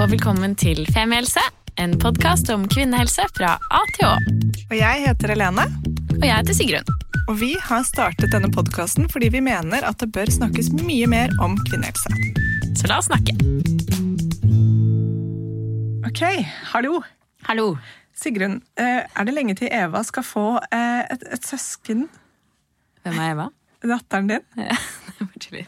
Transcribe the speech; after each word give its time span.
og 0.00 0.10
velkommen 0.10 0.54
til 0.58 0.84
Femihelse, 0.94 1.42
en 1.80 1.94
podkast 2.00 2.48
om 2.52 2.64
kvinnehelse 2.70 3.24
fra 3.36 3.54
A 3.74 3.80
til 3.96 4.06
Å. 4.08 4.12
Og 4.70 4.74
jeg 4.76 5.02
heter 5.06 5.32
Helene, 5.34 5.66
Og 6.14 6.24
jeg 6.24 6.34
heter 6.34 6.56
Sigrun. 6.56 6.92
og 7.28 7.38
vi 7.40 7.54
har 7.60 7.82
startet 7.86 8.32
denne 8.32 8.50
podkasten 8.52 9.08
fordi 9.10 9.30
vi 9.32 9.40
mener 9.44 9.84
at 9.86 9.98
det 9.98 10.10
bør 10.12 10.30
snakkes 10.30 10.72
mye 10.82 11.06
mer 11.10 11.30
om 11.42 11.56
kvinnehelse. 11.70 12.10
Så 12.78 12.90
la 12.90 12.98
oss 12.98 13.08
snakke. 13.10 13.34
Ok, 16.06 16.22
hallo. 16.74 17.02
Hallo. 17.48 17.76
Sigrun, 18.14 18.60
eh, 18.78 19.02
er 19.04 19.24
det 19.24 19.34
lenge 19.34 19.56
til 19.58 19.68
Eva 19.72 20.02
skal 20.06 20.22
få 20.22 20.46
eh, 20.70 21.02
et, 21.10 21.24
et 21.34 21.44
søsken? 21.46 22.06
Hvem 23.02 23.18
er 23.18 23.32
Eva? 23.34 23.48
Datteren 23.84 24.30
din? 24.30 24.44
Ja, 24.56 24.76
var 25.20 25.38
tydelig. 25.38 25.64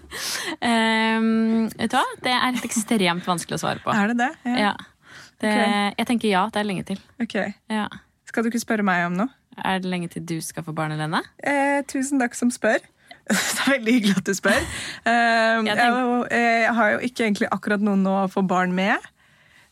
Ehm, 0.61 1.69
vet 1.77 1.93
du 1.93 1.97
hva? 1.99 2.05
Det 2.25 2.33
er 2.35 2.45
helt 2.49 2.67
ekstremt 2.69 3.27
vanskelig 3.29 3.59
å 3.59 3.63
svare 3.63 3.83
på. 3.85 3.95
Er 3.95 4.13
det 4.13 4.19
det? 4.21 4.33
Ja. 4.59 4.75
Det, 5.37 5.53
okay. 5.53 5.95
Jeg 5.99 6.09
tenker 6.09 6.31
ja, 6.33 6.45
det 6.53 6.63
er 6.63 6.69
lenge 6.69 6.85
til. 6.89 7.01
Ok. 7.23 7.37
Ja. 7.73 7.89
Skal 8.29 8.45
du 8.45 8.51
ikke 8.51 8.63
spørre 8.63 8.87
meg 8.87 9.05
om 9.09 9.19
noe? 9.21 9.33
Er 9.65 9.81
det 9.81 9.89
lenge 9.89 10.09
til 10.13 10.25
du 10.29 10.37
skal 10.45 10.65
få 10.67 10.75
barn, 10.77 10.93
Helene? 10.93 11.23
Eh, 11.41 11.81
tusen 11.89 12.21
takk 12.21 12.37
som 12.37 12.53
spør. 12.53 12.83
Det 13.27 13.35
er 13.65 13.73
veldig 13.73 13.93
hyggelig 13.97 14.17
at 14.21 14.29
du 14.29 14.35
spør. 14.37 14.59
Uh, 15.03 15.67
Jeg 15.67 15.75
jeg, 15.75 15.95
eh, 16.31 16.61
jeg 16.63 16.75
har 16.79 16.91
jo 16.93 16.99
ikke 17.09 17.25
egentlig 17.25 17.49
akkurat 17.51 17.83
noen 17.83 18.05
å 18.07 18.17
få 18.31 18.45
barn 18.47 18.75
med. 18.77 19.03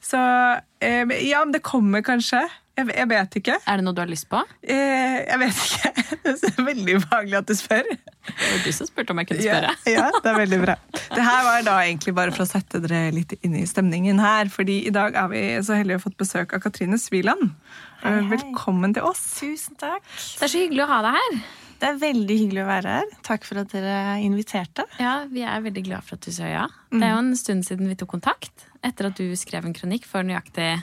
Så 0.02 0.18
uh, 0.18 1.14
ja, 1.22 1.44
men 1.44 1.54
det 1.54 1.62
kommer 1.62 2.02
kanskje. 2.04 2.42
Jeg, 2.74 2.88
jeg 2.90 3.06
vet 3.06 3.36
ikke. 3.38 3.54
Er 3.70 3.78
det 3.78 3.84
noe 3.86 3.94
du 3.94 4.00
har 4.02 4.10
lyst 4.10 4.26
på? 4.30 4.40
Eh, 4.66 5.18
jeg 5.22 5.40
vet 5.44 5.60
ikke. 5.62 5.90
Det 6.24 6.50
er 6.50 6.64
veldig 6.66 6.94
ubehagelig 6.98 7.36
at 7.38 7.50
du 7.50 7.54
spør. 7.58 7.88
Det 8.24 8.48
var 8.48 8.62
du 8.64 8.70
som 8.74 8.88
spurte 8.88 9.12
om 9.14 9.20
jeg 9.20 9.28
kunne 9.28 9.44
spørre. 9.44 9.72
ja, 9.94 10.06
det 10.14 10.30
er 10.30 10.38
veldig 10.40 10.58
bra. 10.62 10.74
Det 11.12 11.26
her 11.26 11.42
var 11.44 11.66
da 11.66 11.74
egentlig 11.84 12.14
bare 12.16 12.32
for 12.34 12.46
å 12.46 12.48
sette 12.48 12.80
dere 12.82 13.02
litt 13.14 13.34
inn 13.44 13.58
i 13.60 13.66
stemningen 13.68 14.22
her. 14.22 14.48
fordi 14.50 14.78
i 14.88 14.94
dag 14.94 15.18
er 15.20 15.28
vi 15.30 15.42
så 15.66 15.76
heldige 15.76 15.98
å 15.98 16.00
ha 16.00 16.04
fått 16.06 16.16
besøk 16.22 16.56
av 16.56 16.62
Katrine 16.64 16.98
Sviland. 16.98 17.52
Hei, 18.00 18.14
hei. 18.16 18.24
Velkommen 18.32 18.96
til 18.96 19.04
oss. 19.06 19.20
Tusen 19.36 19.76
takk. 19.78 20.00
Det 20.08 20.48
er 20.48 20.54
så 20.54 20.64
hyggelig 20.64 20.86
å 20.86 20.90
ha 20.94 21.02
deg 21.04 21.20
her. 21.20 21.38
Det 21.84 21.90
er 21.90 22.00
veldig 22.00 22.38
hyggelig 22.40 22.62
å 22.64 22.68
være 22.70 22.96
her. 22.96 23.14
Takk 23.26 23.44
for 23.44 23.60
at 23.60 23.72
dere 23.74 24.16
inviterte. 24.24 24.86
Ja, 25.02 25.14
Vi 25.28 25.44
er 25.44 25.62
veldig 25.68 25.84
glad 25.84 26.06
for 26.08 26.16
at 26.16 26.24
du 26.24 26.32
sa 26.32 26.48
ja. 26.48 26.64
Det 26.88 27.04
er 27.04 27.12
jo 27.12 27.22
en 27.26 27.34
stund 27.36 27.66
siden 27.68 27.90
vi 27.90 27.98
tok 28.00 28.14
kontakt. 28.16 28.66
Etter 28.84 29.10
at 29.10 29.20
du 29.20 29.28
skrev 29.36 29.68
en 29.68 29.76
kronikk 29.76 30.08
for 30.08 30.24
nøyaktig 30.24 30.70
Ja, 30.72 30.80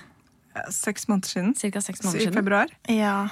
Seks 0.73 1.07
måneder 1.07 1.29
siden. 1.33 1.53
Cirka 1.55 1.81
seks 1.81 2.01
I 2.01 2.07
måneder 2.07 2.25
siden. 2.25 2.39
februar. 2.39 2.73
Ja. 2.91 3.29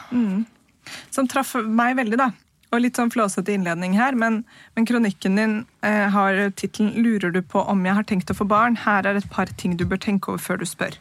Som 1.12 1.28
traff 1.28 1.56
meg 1.66 1.98
veldig, 2.00 2.20
da. 2.20 2.32
Og 2.70 2.84
litt 2.84 3.00
sånn 3.00 3.10
flåsete 3.10 3.56
innledning 3.56 3.96
her, 3.98 4.14
men, 4.14 4.44
men 4.78 4.86
kronikken 4.86 5.40
din 5.40 5.54
eh, 5.82 6.06
har 6.14 6.38
tittelen 6.54 6.94
'Lurer 7.02 7.34
du 7.34 7.42
på 7.42 7.64
om 7.66 7.82
jeg 7.86 7.98
har 7.98 8.06
tenkt 8.06 8.30
å 8.30 8.38
få 8.38 8.46
barn?' 8.46 8.78
Her 8.86 9.10
er 9.10 9.18
et 9.18 9.30
par 9.30 9.50
ting 9.58 9.74
du 9.78 9.86
bør 9.90 9.98
tenke 9.98 10.30
over 10.30 10.42
før 10.44 10.62
du 10.62 10.66
spør. 10.70 10.98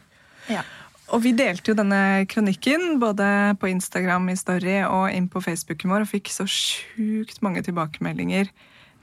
ja. 0.49 0.65
Og 1.09 1.23
vi 1.23 1.31
delte 1.33 1.71
jo 1.71 1.77
denne 1.77 2.25
kronikken 2.29 2.99
både 3.01 3.25
på 3.57 3.69
Instagram 3.71 4.27
i 4.29 4.37
Story 4.37 4.75
og 4.85 5.09
inn 5.09 5.25
på 5.31 5.41
Facebooken 5.41 5.89
vår 5.89 6.05
og 6.05 6.11
fikk 6.11 6.29
så 6.29 6.45
sjukt 6.45 7.41
mange 7.41 7.63
tilbakemeldinger 7.65 8.51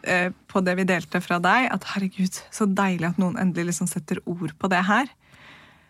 eh, 0.07 0.29
på 0.47 0.63
det 0.63 0.77
vi 0.79 0.87
delte 0.87 1.19
fra 1.25 1.41
deg, 1.43 1.67
at 1.75 1.89
herregud, 1.95 2.39
så 2.55 2.69
deilig 2.71 3.11
at 3.11 3.19
noen 3.19 3.39
endelig 3.43 3.73
liksom 3.73 3.91
setter 3.91 4.23
ord 4.23 4.55
på 4.55 4.71
det 4.71 4.85
her. 4.87 5.11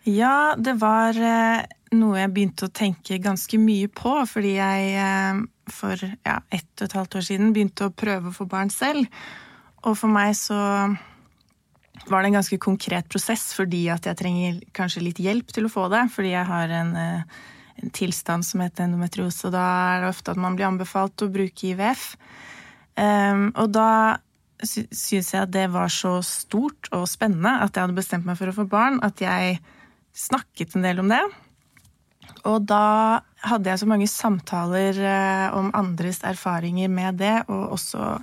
Ja, 0.07 0.55
det 0.55 0.77
var 0.79 1.17
eh, 1.19 1.65
noe 1.97 2.21
jeg 2.21 2.31
begynte 2.31 2.69
å 2.69 2.71
tenke 2.71 3.17
ganske 3.19 3.59
mye 3.59 3.89
på, 3.91 4.13
fordi 4.29 4.53
jeg 4.55 4.93
eh, 5.03 5.41
for 5.67 5.99
ja, 5.99 6.37
ett 6.47 6.69
og 6.79 6.85
et 6.85 6.95
halvt 6.95 7.19
år 7.19 7.27
siden 7.27 7.51
begynte 7.55 7.89
å 7.89 7.95
prøve 7.95 8.31
å 8.31 8.37
få 8.37 8.47
barn 8.47 8.71
selv. 8.71 9.03
Og 9.83 9.97
for 9.99 10.11
meg 10.11 10.31
så 10.39 10.55
var 12.07 12.23
det 12.23 12.31
en 12.31 12.39
ganske 12.39 12.59
konkret 12.63 13.11
prosess, 13.11 13.49
fordi 13.57 13.87
at 13.91 14.07
jeg 14.07 14.19
trenger 14.19 14.63
kanskje 14.77 15.03
litt 15.03 15.19
hjelp 15.19 15.51
til 15.51 15.67
å 15.67 15.73
få 15.75 15.89
det. 15.91 16.05
Fordi 16.15 16.31
jeg 16.31 16.47
har 16.53 16.75
en, 16.79 16.95
eh, 16.95 17.45
en 17.83 17.95
tilstand 17.99 18.47
som 18.47 18.63
heter 18.63 18.87
endometriose, 18.87 19.49
og 19.49 19.57
da 19.59 19.67
er 19.91 20.05
det 20.05 20.13
ofte 20.15 20.31
at 20.31 20.39
man 20.39 20.55
blir 20.55 20.71
anbefalt 20.71 21.19
å 21.19 21.31
bruke 21.33 21.73
IVF. 21.73 22.13
Um, 22.97 23.51
og 23.59 23.75
da 23.75 24.17
sy 24.63 24.87
syns 24.89 25.35
jeg 25.35 25.43
at 25.43 25.51
det 25.53 25.67
var 25.69 25.91
så 25.93 26.15
stort 26.25 26.87
og 26.95 27.05
spennende 27.05 27.59
at 27.61 27.75
jeg 27.75 27.83
hadde 27.83 27.99
bestemt 27.99 28.25
meg 28.25 28.39
for 28.39 28.49
å 28.49 28.55
få 28.55 28.65
barn, 28.71 28.97
at 29.05 29.21
jeg 29.21 29.59
snakket 30.17 30.75
en 30.75 30.85
del 30.85 31.01
om 31.03 31.11
det. 31.11 31.21
Og 32.47 32.63
da 32.67 33.21
hadde 33.47 33.71
jeg 33.71 33.81
så 33.81 33.89
mange 33.89 34.07
samtaler 34.09 34.99
eh, 35.01 35.47
om 35.57 35.71
andres 35.77 36.21
erfaringer 36.27 36.91
med 36.91 37.19
det, 37.21 37.35
og 37.51 37.73
også 37.77 38.15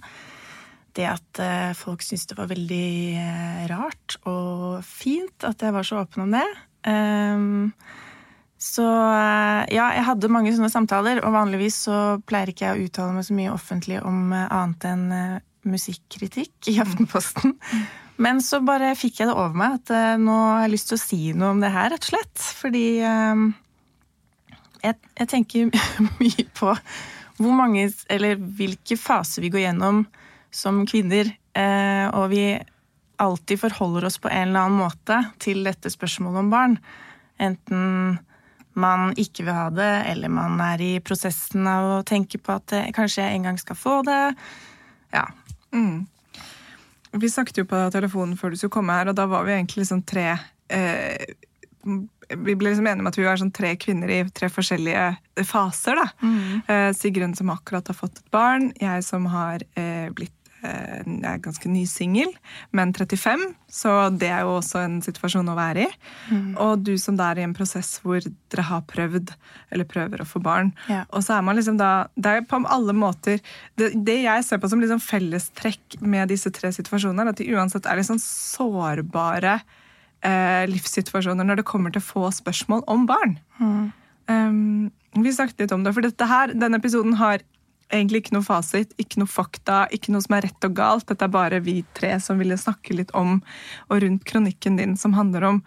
det 0.94 1.08
at 1.10 1.42
eh, 1.42 1.72
folk 1.76 2.04
syntes 2.04 2.28
det 2.30 2.38
var 2.38 2.50
veldig 2.52 2.88
eh, 3.18 3.62
rart 3.72 4.18
og 4.30 4.84
fint 4.86 5.46
at 5.46 5.62
jeg 5.62 5.74
var 5.74 5.86
så 5.86 6.02
åpen 6.04 6.26
om 6.26 6.36
det. 6.36 6.46
Ehm, 6.88 7.72
så 8.64 8.84
ja, 9.68 9.90
jeg 9.92 10.04
hadde 10.06 10.30
mange 10.32 10.54
sånne 10.54 10.70
samtaler, 10.72 11.18
og 11.20 11.34
vanligvis 11.34 11.82
så 11.84 11.98
pleier 12.24 12.48
ikke 12.48 12.64
jeg 12.64 12.78
å 12.78 12.86
uttale 12.86 13.16
meg 13.16 13.26
så 13.26 13.34
mye 13.36 13.52
offentlig 13.52 13.98
om 14.00 14.32
annet 14.32 14.86
enn 14.88 15.04
musikkritikk 15.68 16.70
i 16.72 16.78
Aftenposten. 16.80 17.58
Men 18.22 18.40
så 18.44 18.60
bare 18.62 18.92
fikk 18.98 19.20
jeg 19.20 19.30
det 19.30 19.34
over 19.34 19.56
meg 19.58 19.80
at 19.80 19.92
eh, 19.94 20.16
nå 20.22 20.34
har 20.34 20.64
jeg 20.64 20.74
lyst 20.76 20.90
til 20.90 20.98
å 20.98 21.02
si 21.02 21.20
noe 21.34 21.54
om 21.56 21.62
det 21.62 21.72
her, 21.74 21.90
rett 21.94 22.06
og 22.06 22.12
slett. 22.12 22.44
Fordi 22.60 22.84
eh, 23.02 23.46
jeg, 24.84 24.98
jeg 25.18 25.30
tenker 25.32 25.72
mye 26.20 26.46
på 26.54 26.76
hvor 27.34 27.56
mange, 27.56 27.88
eller 28.14 28.38
hvilke 28.38 28.98
faser 29.00 29.42
vi 29.42 29.50
går 29.50 29.64
gjennom 29.64 30.04
som 30.54 30.84
kvinner, 30.86 31.32
eh, 31.58 32.06
og 32.14 32.28
vi 32.30 32.52
alltid 33.18 33.58
forholder 33.58 34.06
oss 34.06 34.20
på 34.22 34.30
en 34.30 34.52
eller 34.52 34.68
annen 34.68 34.78
måte 34.78 35.18
til 35.42 35.66
dette 35.66 35.90
spørsmålet 35.90 36.44
om 36.44 36.52
barn. 36.52 36.78
Enten 37.42 38.20
man 38.78 39.12
ikke 39.18 39.46
vil 39.46 39.54
ha 39.54 39.68
det, 39.74 39.92
eller 40.10 40.30
man 40.34 40.58
er 40.62 40.82
i 40.82 40.94
prosessen 41.02 41.66
av 41.70 41.90
å 41.98 42.02
tenke 42.06 42.38
på 42.42 42.54
at 42.54 42.74
kanskje 42.94 43.22
jeg 43.22 43.38
en 43.38 43.50
gang 43.50 43.58
skal 43.58 43.78
få 43.78 44.00
det. 44.06 44.22
Ja. 45.14 45.26
Vi 47.20 47.30
snakket 47.30 47.62
jo 47.62 47.64
på 47.70 47.78
telefonen 47.94 48.36
før 48.36 48.52
du 48.52 48.58
skulle 48.58 48.74
komme 48.74 48.96
her, 48.96 49.10
og 49.12 49.16
da 49.18 49.26
var 49.30 49.44
vi 49.46 49.54
egentlig 49.54 49.84
liksom 49.84 50.02
tre 50.02 50.32
eh, 50.72 51.34
Vi 51.84 52.54
ble 52.56 52.70
liksom 52.72 52.86
enige 52.88 53.04
om 53.04 53.10
at 53.10 53.18
vi 53.18 53.26
var 53.26 53.38
sånn 53.38 53.52
tre 53.54 53.74
kvinner 53.78 54.10
i 54.10 54.22
tre 54.34 54.48
forskjellige 54.50 55.04
faser. 55.46 56.00
da. 56.00 56.06
Eh, 56.74 56.90
Sigrun 56.96 57.36
som 57.38 57.52
akkurat 57.54 57.86
har 57.90 57.98
fått 57.98 58.18
et 58.18 58.30
barn, 58.34 58.72
jeg 58.80 59.04
som 59.06 59.26
har 59.30 59.62
eh, 59.78 60.08
blitt 60.16 60.34
jeg 60.64 61.28
er 61.28 61.42
ganske 61.44 61.70
ny 61.70 61.84
singel, 61.88 62.30
men 62.74 62.92
35, 62.96 63.42
så 63.68 63.92
det 64.14 64.30
er 64.32 64.44
jo 64.46 64.56
også 64.58 64.80
en 64.84 64.96
situasjon 65.04 65.50
å 65.50 65.56
være 65.58 65.84
i. 65.84 65.88
Og 66.62 66.84
du 66.86 66.94
som 67.00 67.18
da 67.18 67.30
er 67.30 67.42
i 67.42 67.46
en 67.46 67.54
prosess 67.56 67.98
hvor 68.04 68.24
dere 68.24 68.66
har 68.70 68.84
prøvd, 68.90 69.34
eller 69.74 69.88
prøver 69.90 70.22
å 70.22 70.28
få 70.28 70.42
barn. 70.44 70.72
Ja. 70.88 71.04
Og 71.12 71.26
så 71.26 71.36
er 71.36 71.46
man 71.46 71.58
liksom 71.58 71.78
da 71.80 72.08
Det 72.14 72.30
er 72.30 72.44
på 72.48 72.60
alle 72.70 72.94
måter 72.96 73.40
Det, 73.76 73.90
det 74.06 74.16
jeg 74.22 74.44
ser 74.46 74.60
på 74.62 74.68
som 74.70 74.80
liksom 74.82 75.02
fellestrekk 75.02 75.98
med 76.00 76.30
disse 76.32 76.50
tre 76.54 76.70
situasjonene, 76.74 77.26
er 77.26 77.34
at 77.34 77.40
de 77.40 77.50
uansett 77.54 77.86
er 77.86 77.98
liksom 78.00 78.20
sårbare 78.22 79.58
eh, 80.24 80.64
livssituasjoner 80.70 81.46
når 81.46 81.60
det 81.60 81.68
kommer 81.68 81.94
til 81.94 82.04
få 82.04 82.30
spørsmål 82.34 82.84
om 82.90 83.06
barn. 83.10 83.38
Um, 84.30 84.92
vi 85.14 85.32
snakket 85.34 85.66
litt 85.66 85.74
om 85.74 85.84
det, 85.84 85.92
for 85.94 86.28
her, 86.30 86.54
denne 86.56 86.80
episoden 86.80 87.18
har 87.20 87.44
egentlig 87.94 88.24
ikke 88.24 88.36
noe 88.36 88.46
fasit, 88.46 88.94
ikke 89.00 89.22
noe 89.22 89.30
fakta, 89.30 89.84
ikke 89.94 90.12
noe 90.14 90.24
som 90.24 90.36
er 90.36 90.46
rett 90.48 90.66
og 90.66 90.76
galt. 90.76 91.06
Dette 91.08 91.26
er 91.26 91.34
bare 91.34 91.60
vi 91.64 91.80
tre 91.96 92.14
som 92.22 92.40
ville 92.40 92.58
snakke 92.60 92.96
litt 92.98 93.12
om 93.16 93.38
og 93.88 94.00
rundt 94.04 94.26
kronikken 94.28 94.78
din, 94.80 94.96
som 95.00 95.16
handler 95.16 95.48
om 95.48 95.60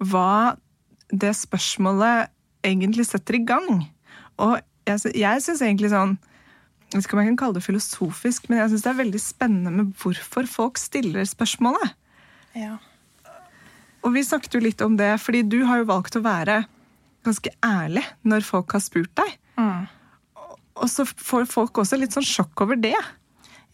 hva 0.00 0.56
det 1.10 1.32
spørsmålet 1.36 2.30
egentlig 2.66 3.08
setter 3.08 3.40
i 3.40 3.44
gang. 3.48 3.84
Og 4.40 4.58
jeg, 4.88 5.14
jeg 5.18 5.44
syns 5.44 5.64
egentlig 5.64 5.92
sånn 5.92 6.18
jeg 6.90 6.98
vet 6.98 7.06
ikke 7.06 7.14
om 7.14 7.20
jeg 7.22 7.28
kan 7.28 7.38
kalle 7.38 7.54
det 7.54 7.62
filosofisk, 7.62 8.48
men 8.50 8.58
jeg 8.58 8.70
syns 8.72 8.82
det 8.82 8.90
er 8.90 8.98
veldig 8.98 9.18
spennende 9.22 9.70
med 9.70 9.90
hvorfor 10.00 10.48
folk 10.50 10.80
stiller 10.80 11.28
spørsmålet. 11.28 11.92
ja. 12.58 12.78
Og 14.00 14.14
vi 14.14 14.22
snakket 14.24 14.56
jo 14.56 14.62
litt 14.64 14.80
om 14.80 14.94
det, 14.96 15.12
fordi 15.20 15.42
du 15.44 15.58
har 15.68 15.82
jo 15.82 15.90
valgt 15.90 16.16
å 16.16 16.22
være 16.24 16.62
ganske 17.26 17.52
ærlig 17.60 18.02
når 18.26 18.46
folk 18.46 18.72
har 18.72 18.82
spurt 18.82 19.12
deg. 19.20 19.34
Mm. 19.60 19.84
Og 20.80 20.88
så 20.90 21.04
får 21.06 21.48
folk 21.50 21.82
også 21.82 21.98
litt 22.00 22.14
sånn 22.16 22.26
sjokk 22.26 22.64
over 22.64 22.78
det. 22.80 22.96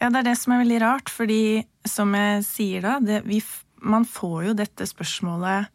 Ja, 0.01 0.11
det 0.11 0.21
er 0.21 0.27
det 0.29 0.37
som 0.41 0.53
er 0.53 0.65
veldig 0.65 0.81
rart, 0.83 1.11
fordi 1.13 1.65
som 1.89 2.13
jeg 2.19 2.43
sier 2.45 2.85
da, 2.85 2.99
det, 3.01 3.23
vi, 3.25 3.41
man 3.81 4.05
får 4.09 4.51
jo 4.51 4.55
dette 4.59 4.85
spørsmålet 4.89 5.71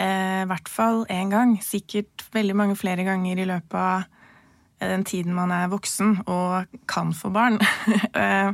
eh, 0.00 0.42
i 0.44 0.48
hvert 0.48 0.70
fall 0.72 1.02
én 1.12 1.32
gang. 1.34 1.56
Sikkert 1.64 2.24
veldig 2.32 2.56
mange 2.56 2.76
flere 2.78 3.04
ganger 3.06 3.42
i 3.42 3.48
løpet 3.48 3.76
av 3.76 4.06
eh, 4.80 4.88
den 4.94 5.04
tiden 5.08 5.36
man 5.36 5.52
er 5.52 5.68
voksen 5.72 6.22
og 6.24 6.78
kan 6.90 7.14
få 7.16 7.32
barn. 7.34 7.60
Eh, 8.16 8.52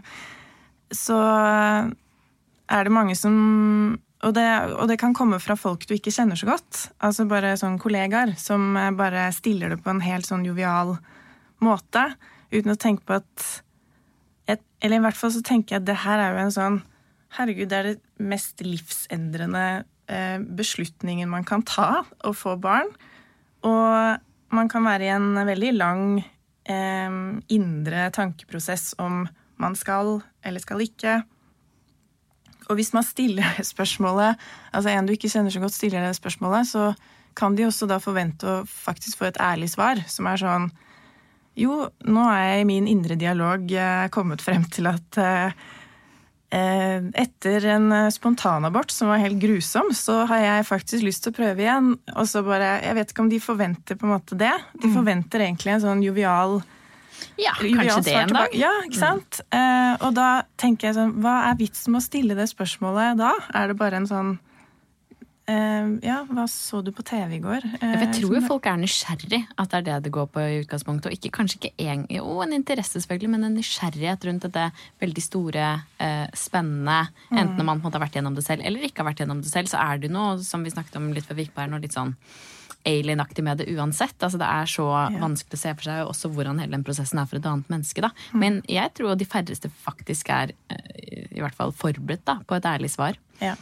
Så 0.92 1.16
er 1.16 2.84
det 2.84 2.92
mange 2.92 3.14
som 3.16 3.36
og 4.22 4.34
det, 4.36 4.44
og 4.78 4.86
det 4.86 4.98
kan 5.00 5.14
komme 5.16 5.38
fra 5.42 5.56
folk 5.58 5.82
du 5.88 5.96
ikke 5.96 6.12
kjenner 6.14 6.38
så 6.38 6.46
godt. 6.46 6.84
Altså 7.02 7.24
bare 7.26 7.56
sånn 7.58 7.78
kollegaer 7.82 8.36
som 8.38 8.76
eh, 8.78 8.92
bare 8.94 9.30
stiller 9.34 9.72
det 9.72 9.80
på 9.82 9.90
en 9.90 10.02
helt 10.04 10.28
sånn 10.28 10.44
jovial 10.46 10.92
måte, 10.94 11.21
uten 11.62 12.72
å 12.72 12.78
tenke 12.78 13.06
på 13.06 13.18
at 13.20 13.46
et, 14.50 14.62
Eller 14.82 14.98
i 14.98 15.04
hvert 15.04 15.16
fall 15.16 15.32
så 15.32 15.42
tenker 15.46 15.76
jeg 15.76 15.82
at 15.82 15.88
det 15.88 16.00
her 16.02 16.18
er 16.18 16.34
jo 16.34 16.42
en 16.42 16.54
sånn 16.54 16.80
Herregud, 17.32 17.70
det 17.70 17.76
er 17.78 17.86
det 17.86 18.26
mest 18.28 18.60
livsendrende 18.60 19.84
eh, 20.12 20.36
beslutningen 20.36 21.30
man 21.32 21.46
kan 21.48 21.62
ta 21.64 22.02
å 22.28 22.32
få 22.36 22.58
barn. 22.60 22.90
Og 23.64 24.52
man 24.52 24.68
kan 24.68 24.84
være 24.84 25.06
i 25.06 25.14
en 25.14 25.40
veldig 25.48 25.70
lang 25.78 26.02
eh, 26.20 27.14
indre 27.56 28.10
tankeprosess 28.12 28.92
om 29.00 29.22
man 29.56 29.78
skal 29.80 30.18
eller 30.44 30.60
skal 30.60 30.84
ikke. 30.84 31.22
Og 32.68 32.76
hvis 32.76 32.92
man 32.92 33.06
stiller 33.06 33.64
spørsmålet, 33.72 34.36
altså 34.72 34.92
en 34.92 35.08
du 35.08 35.16
ikke 35.16 35.32
kjenner 35.32 35.52
så 35.54 35.62
godt, 35.62 35.76
stiller 35.76 36.04
det 36.04 36.14
spørsmålet, 36.20 36.68
så 36.68 36.92
kan 37.38 37.56
de 37.56 37.64
også 37.66 37.88
da 37.88 37.96
forvente 38.02 38.44
å 38.44 38.62
faktisk 38.68 39.22
få 39.22 39.30
et 39.30 39.40
ærlig 39.40 39.72
svar, 39.72 40.00
som 40.08 40.28
er 40.28 40.40
sånn 40.40 40.68
Jo, 41.56 41.88
nå 42.08 42.24
er 42.32 42.42
jeg 42.48 42.60
i 42.62 42.68
min 42.70 42.86
indre 42.88 43.16
dialog 43.20 43.70
eh, 43.76 44.08
kommet 44.14 44.40
frem 44.40 44.64
til 44.72 44.86
at 44.88 45.18
eh, 45.20 45.52
eh, 46.56 47.00
etter 47.22 47.66
en 47.74 47.90
spontanabort 48.14 48.90
som 48.94 49.08
var 49.12 49.20
helt 49.20 49.40
grusom, 49.42 49.90
så 49.96 50.22
har 50.30 50.40
jeg 50.46 50.68
faktisk 50.68 51.04
lyst 51.04 51.24
til 51.26 51.32
å 51.34 51.36
prøve 51.42 51.60
igjen. 51.66 51.90
Og 52.16 52.24
så 52.30 52.40
bare 52.46 52.78
Jeg 52.84 52.94
vet 52.96 53.12
ikke 53.12 53.24
om 53.26 53.28
de 53.32 53.40
forventer 53.40 53.98
på 54.00 54.08
en 54.08 54.14
måte 54.16 54.38
det. 54.40 54.52
De 54.80 54.88
Mm. 54.88 54.94
forventer 54.96 55.40
egentlig 55.44 55.72
en 55.74 55.80
sånn 55.84 56.02
jovial 56.04 56.62
Ja, 57.38 57.52
jovial 57.60 57.86
kanskje 57.86 58.04
det 58.04 58.14
en 58.16 58.28
dag. 58.34 58.48
Ja, 58.54 58.70
ikke 58.86 58.98
sant? 58.98 59.40
Mm. 59.52 59.96
og 60.02 60.14
da 60.14 60.42
tenker 60.58 60.88
jeg 60.88 60.96
sånn 60.96 61.20
Hva 61.22 61.50
er 61.50 61.54
vitsen 61.60 61.92
med 61.92 62.00
å 62.00 62.04
stille 62.08 62.34
det 62.34 62.48
spørsmålet 62.50 63.16
da? 63.20 63.32
Er 63.54 63.68
det 63.68 63.76
bare 63.78 63.96
en 64.00 64.06
sånn 64.08 64.32
eh, 64.38 64.48
Ja, 66.04 66.18
hva 66.28 66.44
så 66.50 66.80
du 66.84 66.90
på 66.94 67.04
TV 67.06 67.36
i 67.36 67.40
går? 67.42 67.66
Eh, 67.80 67.94
jeg 68.04 68.10
tror 68.18 68.36
jo 68.36 68.42
folk 68.44 68.68
er 68.70 68.78
nysgjerrig, 68.80 69.42
at 69.56 69.72
det 69.72 69.80
er 69.80 69.86
det 69.88 69.98
det 70.06 70.14
går 70.14 70.28
på 70.32 70.44
i 70.44 70.60
utgangspunktet. 70.62 71.10
Og 71.10 71.16
ikke, 71.18 71.32
kanskje 71.38 71.60
ikke 71.60 71.72
en, 71.88 72.06
jo, 72.12 72.38
en 72.44 72.56
interesse, 72.56 73.00
selvfølgelig, 73.00 73.32
men 73.34 73.48
en 73.48 73.58
nysgjerrighet 73.58 74.28
rundt 74.28 74.46
dette 74.48 74.68
veldig 75.02 75.26
store, 75.26 75.68
eh, 76.02 76.24
spennende. 76.38 77.00
Enten 77.30 77.60
om 77.60 77.70
man 77.72 77.80
på 77.80 77.86
en 77.86 77.90
måte 77.90 78.00
har 78.00 78.06
vært 78.06 78.18
gjennom 78.20 78.38
det 78.38 78.46
selv, 78.46 78.64
eller 78.66 78.88
ikke 78.88 79.04
har 79.04 79.12
vært 79.12 79.24
gjennom 79.24 79.44
det 79.44 79.52
selv, 79.52 79.70
så 79.72 79.82
er 79.82 80.00
det 80.00 80.10
jo 80.10 80.16
noe 80.16 80.40
som 80.46 80.64
vi 80.64 80.74
snakket 80.74 80.98
om 81.00 81.12
litt 81.14 81.28
før 81.28 81.38
vi 81.38 81.46
gikk 81.46 81.56
på 81.56 81.64
her, 81.64 81.72
noe 81.72 81.82
litt 81.82 81.96
sånn 81.96 82.16
alienaktig 82.88 83.44
med 83.46 83.62
det 83.62 83.68
uansett. 83.70 84.16
Altså 84.18 84.38
Det 84.40 84.48
er 84.48 84.70
så 84.70 84.86
vanskelig 85.22 85.58
å 85.58 85.62
se 85.62 85.74
for 85.76 85.88
seg 85.88 86.06
også 86.06 86.30
hvordan 86.34 86.62
hele 86.62 86.74
den 86.76 86.86
prosessen 86.86 87.20
er 87.22 87.28
for 87.30 87.38
et 87.38 87.48
annet 87.48 87.68
menneske. 87.72 88.02
da. 88.04 88.10
Men 88.34 88.62
jeg 88.70 88.94
tror 88.98 89.14
de 89.18 89.28
færreste 89.28 89.70
faktisk 89.84 90.32
er 90.34 90.54
eh, 90.72 91.28
i 91.30 91.42
hvert 91.42 91.56
fall 91.58 91.74
forberedt 91.76 92.24
da, 92.28 92.40
på 92.46 92.58
et 92.58 92.66
ærlig 92.68 92.90
svar. 92.94 93.18
Ja. 93.42 93.54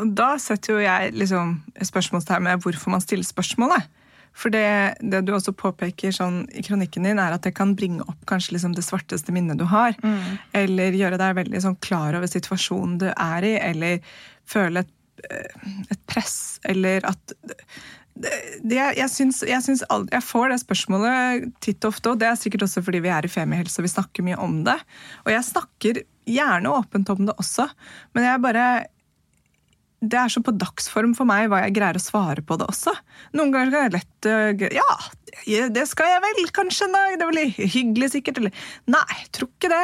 Og 0.00 0.12
da 0.16 0.34
setter 0.40 0.76
jo 0.76 0.82
jeg 0.84 1.14
liksom 1.18 1.58
spørsmålstegn 1.90 2.46
med 2.46 2.62
hvorfor 2.64 2.94
man 2.94 3.04
stiller 3.04 3.26
spørsmålet. 3.26 3.88
For 4.36 4.52
det, 4.54 5.00
det 5.02 5.24
du 5.26 5.32
også 5.34 5.52
påpeker 5.58 6.14
sånn 6.14 6.44
i 6.54 6.62
kronikken 6.64 7.06
din, 7.08 7.18
er 7.20 7.34
at 7.34 7.44
det 7.44 7.52
kan 7.58 7.74
bringe 7.76 8.06
opp 8.06 8.20
kanskje 8.30 8.54
liksom 8.54 8.76
det 8.76 8.86
svarteste 8.86 9.34
minnet 9.34 9.58
du 9.60 9.66
har. 9.68 9.96
Eller 10.56 10.96
gjøre 10.96 11.18
deg 11.20 11.38
veldig 11.40 11.62
sånn 11.66 11.78
klar 11.82 12.16
over 12.16 12.30
situasjonen 12.30 13.00
du 13.02 13.08
er 13.10 13.46
i, 13.46 13.56
eller 13.58 13.98
føle 14.48 14.84
et, 14.84 14.92
eh, 15.28 15.72
et 15.90 16.04
press, 16.10 16.60
eller 16.70 17.04
at 17.10 17.34
det, 18.20 18.30
det, 18.66 18.78
jeg, 18.98 19.08
syns, 19.08 19.40
jeg, 19.46 19.62
syns 19.64 19.82
aldri, 19.88 20.12
jeg 20.16 20.26
får 20.26 20.50
det 20.52 20.60
spørsmålet 20.62 21.50
titt 21.64 21.84
og 21.86 21.94
ofte, 21.94 22.12
og 22.12 22.20
det 22.20 22.28
er 22.28 22.38
sikkert 22.38 22.66
også 22.66 22.82
fordi 22.84 23.00
vi 23.04 23.12
er 23.12 23.24
i 23.24 23.30
Femihelse 23.32 23.80
og 23.80 23.86
vi 23.86 23.92
snakker 23.94 24.26
mye 24.26 24.38
om 24.42 24.58
det. 24.66 24.76
Og 25.24 25.30
jeg 25.32 25.46
snakker 25.46 26.02
gjerne 26.28 26.74
åpent 26.74 27.12
om 27.14 27.22
det 27.28 27.36
også, 27.40 27.66
men 28.14 28.26
jeg 28.28 28.42
bare 28.44 28.66
det 30.00 30.16
er 30.16 30.32
så 30.32 30.40
på 30.40 30.54
dagsform 30.56 31.12
for 31.16 31.28
meg 31.28 31.50
hva 31.52 31.60
jeg 31.66 31.74
greier 31.76 31.98
å 31.98 32.02
svare 32.02 32.40
på 32.46 32.56
det 32.60 32.68
også. 32.72 32.94
Noen 33.36 33.52
ganger 33.52 33.72
kan 33.74 33.86
jeg 33.86 33.94
lett 33.98 34.28
øh, 34.30 34.66
Ja, 34.78 35.66
det 35.76 35.86
skal 35.90 36.08
jeg 36.14 36.22
vel, 36.24 36.42
kanskje. 36.56 36.88
en 36.88 36.96
dag. 36.96 37.16
det 37.20 37.28
blir 37.28 37.54
hyggelig, 37.76 38.12
sikkert. 38.16 38.40
Eller 38.40 38.68
nei, 38.88 39.22
tror 39.36 39.50
ikke 39.52 39.72
det. 39.72 39.82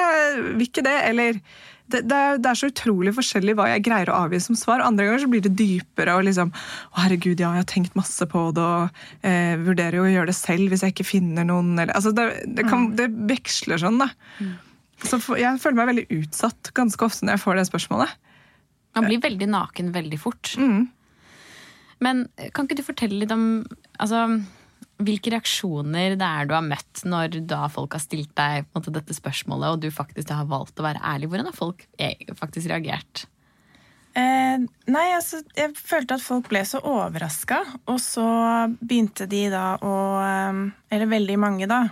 Vil 0.56 0.68
ikke 0.70 0.86
det. 0.86 0.96
Eller 1.10 1.40
det, 1.86 2.00
det, 2.08 2.16
er, 2.16 2.40
det 2.42 2.50
er 2.50 2.58
så 2.58 2.70
utrolig 2.72 3.12
forskjellig 3.14 3.54
hva 3.58 3.68
jeg 3.70 3.84
greier 3.86 4.10
å 4.10 4.18
avgi 4.24 4.40
som 4.42 4.58
svar. 4.58 4.82
Andre 4.82 5.06
ganger 5.06 5.22
så 5.22 5.30
blir 5.30 5.44
det 5.44 5.54
dypere 5.58 6.16
og 6.18 6.24
liksom 6.26 6.50
Å, 6.50 6.96
herregud, 7.04 7.36
ja, 7.36 7.52
jeg 7.52 7.62
har 7.62 7.70
tenkt 7.70 7.98
masse 7.98 8.26
på 8.30 8.48
det 8.56 8.64
og 8.64 9.02
eh, 9.20 9.54
vurderer 9.60 10.00
jo 10.00 10.06
å 10.08 10.12
gjøre 10.14 10.32
det 10.32 10.38
selv 10.38 10.72
hvis 10.72 10.82
jeg 10.86 10.96
ikke 10.96 11.10
finner 11.12 11.46
noen. 11.46 11.74
Eller, 11.76 11.92
altså, 11.94 12.14
det, 12.16 12.30
det, 12.56 12.66
kan, 12.70 12.90
det 12.98 13.10
veksler 13.28 13.84
sånn, 13.84 14.00
da. 14.02 14.10
Så 15.04 15.20
for, 15.20 15.36
jeg 15.36 15.60
føler 15.60 15.76
meg 15.76 15.92
veldig 15.92 16.22
utsatt 16.22 16.72
ganske 16.74 17.04
ofte 17.04 17.28
når 17.28 17.36
jeg 17.36 17.44
får 17.44 17.60
det 17.60 17.68
spørsmålet. 17.68 18.22
Man 18.96 19.08
blir 19.10 19.22
veldig 19.22 19.48
naken 19.52 19.92
veldig 19.94 20.18
fort. 20.20 20.54
Mm. 20.58 20.86
Men 22.04 22.26
kan 22.52 22.66
ikke 22.66 22.78
du 22.80 22.84
fortelle 22.84 23.20
litt 23.22 23.32
om 23.32 23.64
altså, 24.00 24.26
hvilke 25.04 25.32
reaksjoner 25.32 26.16
det 26.16 26.26
er 26.26 26.48
du 26.48 26.54
har 26.56 26.64
møtt 26.64 27.04
når 27.08 27.40
da 27.48 27.66
folk 27.72 27.96
har 27.96 28.02
stilt 28.02 28.32
deg 28.38 28.68
måte, 28.76 28.92
dette 28.94 29.16
spørsmålet, 29.16 29.72
og 29.72 29.84
du 29.84 29.90
faktisk 29.92 30.32
har 30.32 30.48
valgt 30.50 30.80
å 30.80 30.86
være 30.86 31.02
ærlig? 31.04 31.30
Hvordan 31.32 31.50
har 31.50 31.56
folk 31.56 31.86
eh, 32.00 32.28
faktisk 32.36 32.70
reagert? 32.72 33.26
Eh, 34.16 34.56
nei, 34.88 35.06
altså, 35.12 35.42
jeg 35.56 35.74
følte 35.76 36.16
at 36.16 36.24
folk 36.24 36.48
ble 36.48 36.62
så 36.64 36.80
overraska, 36.80 37.60
og 37.84 38.00
så 38.00 38.26
begynte 38.80 39.28
de 39.28 39.42
da 39.52 39.66
å 39.84 39.94
eh, 40.24 40.62
Eller 40.96 41.10
veldig 41.12 41.38
mange, 41.42 41.68
da. 41.68 41.82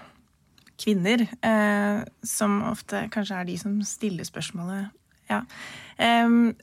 Kvinner. 0.81 1.27
Eh, 1.45 2.05
som 2.25 2.63
ofte 2.71 3.05
kanskje 3.13 3.41
er 3.41 3.51
de 3.51 3.59
som 3.61 3.77
stiller 3.85 4.25
spørsmålet. 4.25 4.89
Ja. 5.29 5.43
Eh, 6.01 6.55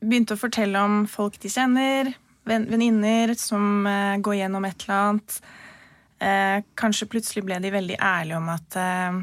begynte 0.00 0.36
å 0.36 0.40
fortelle 0.40 0.80
om 0.84 1.00
folk 1.10 1.38
de 1.42 1.50
kjenner, 1.52 2.12
ven- 2.48 2.68
venninner 2.70 3.34
som 3.38 3.86
eh, 3.88 4.16
går 4.22 4.38
gjennom 4.40 4.66
et 4.68 4.84
eller 4.86 5.02
annet. 5.08 5.38
Eh, 6.18 6.58
kanskje 6.78 7.08
plutselig 7.10 7.44
ble 7.46 7.58
de 7.62 7.70
veldig 7.74 7.98
ærlige 8.02 8.38
om 8.40 8.48
at 8.54 8.78
eh, 8.82 9.18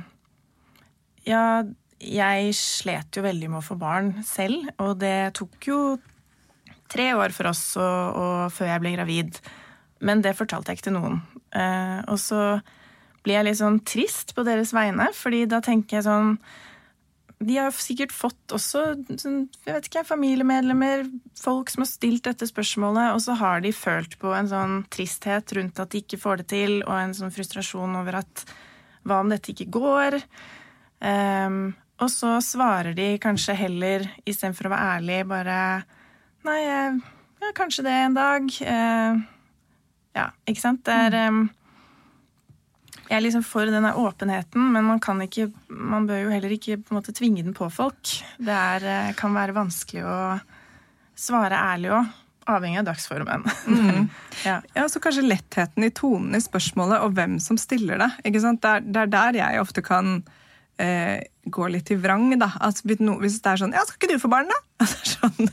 ja, 1.31 1.44
jeg 2.00 2.54
slet 2.60 3.18
jo 3.18 3.24
veldig 3.25 3.50
med 3.51 3.60
å 3.62 3.66
få 3.66 3.77
barn 3.81 4.12
selv, 4.27 4.68
og 4.83 4.98
det 5.01 5.33
tok 5.39 5.69
jo 5.72 5.80
tre 6.92 7.10
år 7.18 7.33
for 7.33 7.50
oss 7.50 7.63
og, 7.81 8.19
og 8.19 8.51
før 8.54 8.69
jeg 8.74 8.83
ble 8.83 8.92
gravid. 8.98 9.39
Men 10.06 10.21
det 10.21 10.36
fortalte 10.38 10.69
jeg 10.71 10.78
ikke 10.80 10.89
til 10.92 10.98
noen. 11.00 11.16
Og 12.12 12.19
så 12.21 12.39
blir 13.25 13.39
jeg 13.39 13.48
litt 13.48 13.57
sånn 13.57 13.80
trist 13.88 14.36
på 14.38 14.44
deres 14.45 14.69
vegne, 14.75 15.07
fordi 15.18 15.45
da 15.50 15.62
tenker 15.66 15.98
jeg 15.98 16.06
sånn 16.06 16.36
De 17.44 17.58
har 17.60 17.74
sikkert 17.76 18.14
fått 18.16 18.54
også 18.56 18.82
sånn, 19.20 19.42
jeg 19.66 19.76
vet 19.76 19.90
ikke, 19.90 20.06
familiemedlemmer, 20.08 21.04
folk 21.40 21.72
som 21.72 21.84
har 21.84 21.90
stilt 21.90 22.24
dette 22.28 22.48
spørsmålet, 22.48 23.12
og 23.12 23.20
så 23.26 23.36
har 23.40 23.64
de 23.66 23.74
følt 23.76 24.16
på 24.22 24.32
en 24.36 24.48
sånn 24.50 24.78
tristhet 24.94 25.52
rundt 25.58 25.82
at 25.84 25.92
de 25.92 26.04
ikke 26.04 26.22
får 26.22 26.42
det 26.42 26.48
til, 26.54 26.78
og 26.86 26.96
en 26.96 27.16
sånn 27.18 27.34
frustrasjon 27.36 27.98
over 28.00 28.22
at 28.22 28.46
hva 29.06 29.20
om 29.22 29.34
dette 29.34 29.52
ikke 29.52 29.68
går? 29.76 30.18
Um, 31.04 31.76
og 32.02 32.10
så 32.12 32.38
svarer 32.44 32.96
de 32.96 33.14
kanskje 33.22 33.56
heller, 33.60 34.08
istedenfor 34.24 34.70
å 34.70 34.74
være 34.76 34.96
ærlig, 34.98 35.20
bare 35.30 35.60
Nei, 36.46 36.60
eh, 36.62 36.98
ja, 37.42 37.52
kanskje 37.57 37.88
det 37.88 37.94
en 37.98 38.14
dag. 38.14 38.50
Uh, 38.62 39.21
ja, 40.14 40.28
ikke 40.45 40.62
sant? 40.62 40.83
Det 40.86 40.94
er 41.07 41.16
ehm, 41.24 41.48
Jeg 43.06 43.18
er 43.19 43.24
liksom 43.24 43.44
for 43.45 43.69
denne 43.69 43.94
åpenheten, 44.02 44.71
men 44.74 44.85
man 44.88 45.00
kan 45.04 45.19
ikke 45.21 45.52
Man 45.69 46.07
bør 46.09 46.24
jo 46.24 46.33
heller 46.33 46.54
ikke 46.56 46.80
på 46.81 46.94
en 46.94 47.00
måte 47.00 47.14
tvinge 47.14 47.44
den 47.45 47.54
på 47.54 47.68
folk. 47.74 48.14
Det 48.42 48.54
er, 48.54 48.85
eh, 48.85 49.16
kan 49.18 49.35
være 49.35 49.56
vanskelig 49.56 50.06
å 50.06 50.19
svare 51.16 51.59
ærlig 51.74 51.92
òg. 51.95 52.14
Avhengig 52.45 52.80
av 52.83 52.88
dagsformen. 52.92 53.45
ja. 54.47 54.59
Ja, 54.76 54.88
så 54.90 55.02
kanskje 55.02 55.26
lettheten 55.26 55.85
i 55.85 55.90
tonen 55.90 56.38
i 56.38 56.44
spørsmålet 56.44 57.02
og 57.02 57.16
hvem 57.18 57.40
som 57.42 57.57
stiller 57.57 57.97
det. 58.04 58.12
ikke 58.30 58.42
sant? 58.44 58.62
Det 58.62 58.69
er, 58.69 58.85
det 58.85 59.02
er 59.02 59.14
der 59.16 59.40
jeg 59.40 59.64
ofte 59.64 59.81
kan 59.85 60.19
eh, 60.78 61.26
gå 61.45 61.68
litt 61.74 61.90
i 61.92 61.97
vrang. 61.97 62.28
da. 62.38 62.52
Altså, 62.59 62.85
hvis 62.85 63.02
hvis 63.02 63.42
det 63.42 63.52
er 63.52 63.62
sånn 63.64 63.74
Ja, 63.74 63.83
skal 63.85 63.97
ikke 63.97 64.14
du 64.14 64.21
få 64.21 64.31
barn, 64.31 64.50
da? 64.52 64.62
Altså, 64.85 65.18
sånn, 65.18 65.50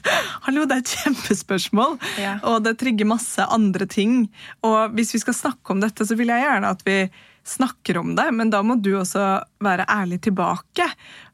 Hallo, 0.49 0.65
det 0.67 0.77
er 0.77 0.85
et 0.85 0.95
kjempespørsmål. 1.01 1.99
Ja. 2.21 2.39
Og 2.51 2.65
det 2.67 2.77
trigger 2.81 3.09
masse 3.09 3.45
andre 3.45 3.87
ting. 3.87 4.27
Og 4.67 4.97
hvis 4.97 5.15
vi 5.15 5.23
skal 5.23 5.39
snakke 5.39 5.73
om 5.73 5.81
dette, 5.81 6.05
så 6.05 6.19
vil 6.19 6.33
jeg 6.33 6.45
gjerne 6.45 6.73
at 6.77 6.83
vi 6.89 6.99
snakker 7.45 7.99
om 7.99 8.15
det, 8.17 8.29
men 8.33 8.51
da 8.51 8.63
må 8.63 8.77
du 8.79 8.93
også 8.99 9.43
være 9.63 9.87
ærlig 9.91 10.21
tilbake. 10.27 10.87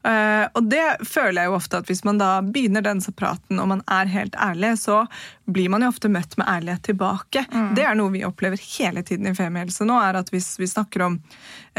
Eh, 0.07 0.45
og 0.53 0.69
det 0.71 0.85
føler 1.05 1.43
jeg 1.43 1.51
jo 1.51 1.57
ofte 1.57 1.81
at 1.81 1.89
hvis 1.89 2.03
man 2.07 2.21
da 2.21 2.31
begynner 2.45 2.85
den 2.85 3.01
praten 3.17 3.59
og 3.61 3.69
man 3.73 3.83
er 3.91 4.09
helt 4.09 4.35
ærlig, 4.35 4.75
så 4.81 5.03
blir 5.53 5.69
man 5.71 5.83
jo 5.83 5.89
ofte 5.91 6.11
møtt 6.11 6.35
med 6.39 6.47
ærlighet 6.49 6.83
tilbake. 6.89 7.45
Det 7.75 7.85
er 7.85 7.97
noe 7.97 8.13
vi 8.13 8.25
opplever 8.27 8.59
hele 8.77 9.03
tiden 9.05 9.29
i 9.29 9.35
Femihelse 9.37 9.87
nå, 9.87 9.97
er 10.01 10.19
at 10.19 10.29
hvis 10.33 10.51
vi 10.61 10.67
snakker 10.69 11.05
om 11.05 11.17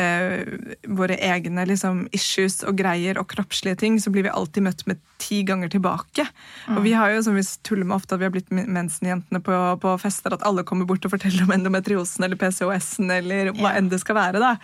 eh, 0.01 0.43
våre 0.89 1.17
egne 1.21 1.65
liksom, 1.69 2.07
issues 2.17 2.61
og 2.67 2.79
greier 2.81 3.21
og 3.21 3.29
kroppslige 3.31 3.79
ting, 3.83 3.99
så 4.03 4.13
blir 4.13 4.27
vi 4.27 4.33
alltid 4.33 4.67
møtt 4.67 4.85
med 4.91 5.01
ti 5.21 5.43
ganger 5.47 5.71
tilbake. 5.73 6.27
Og 6.75 6.83
vi 6.85 6.95
har 6.97 7.13
jo, 7.15 7.23
som 7.27 7.37
vi 7.37 7.45
tuller 7.67 7.87
med 7.87 7.99
ofte, 7.99 8.17
at 8.17 8.23
vi 8.23 8.29
har 8.29 8.35
blitt 8.35 8.51
mensenjentene 8.51 9.43
på, 9.45 9.57
på 9.83 9.95
fester, 10.03 10.35
at 10.35 10.45
alle 10.47 10.65
kommer 10.67 10.89
bort 10.89 11.05
og 11.07 11.15
forteller 11.15 11.45
om 11.47 11.55
endometriosen 11.55 12.27
eller 12.27 12.41
PCOS-en 12.41 13.13
eller 13.21 13.53
hva 13.55 13.71
yeah. 13.71 13.81
enn 13.81 13.91
det 13.93 14.01
skal 14.03 14.19
være. 14.19 14.43
da. 14.43 14.55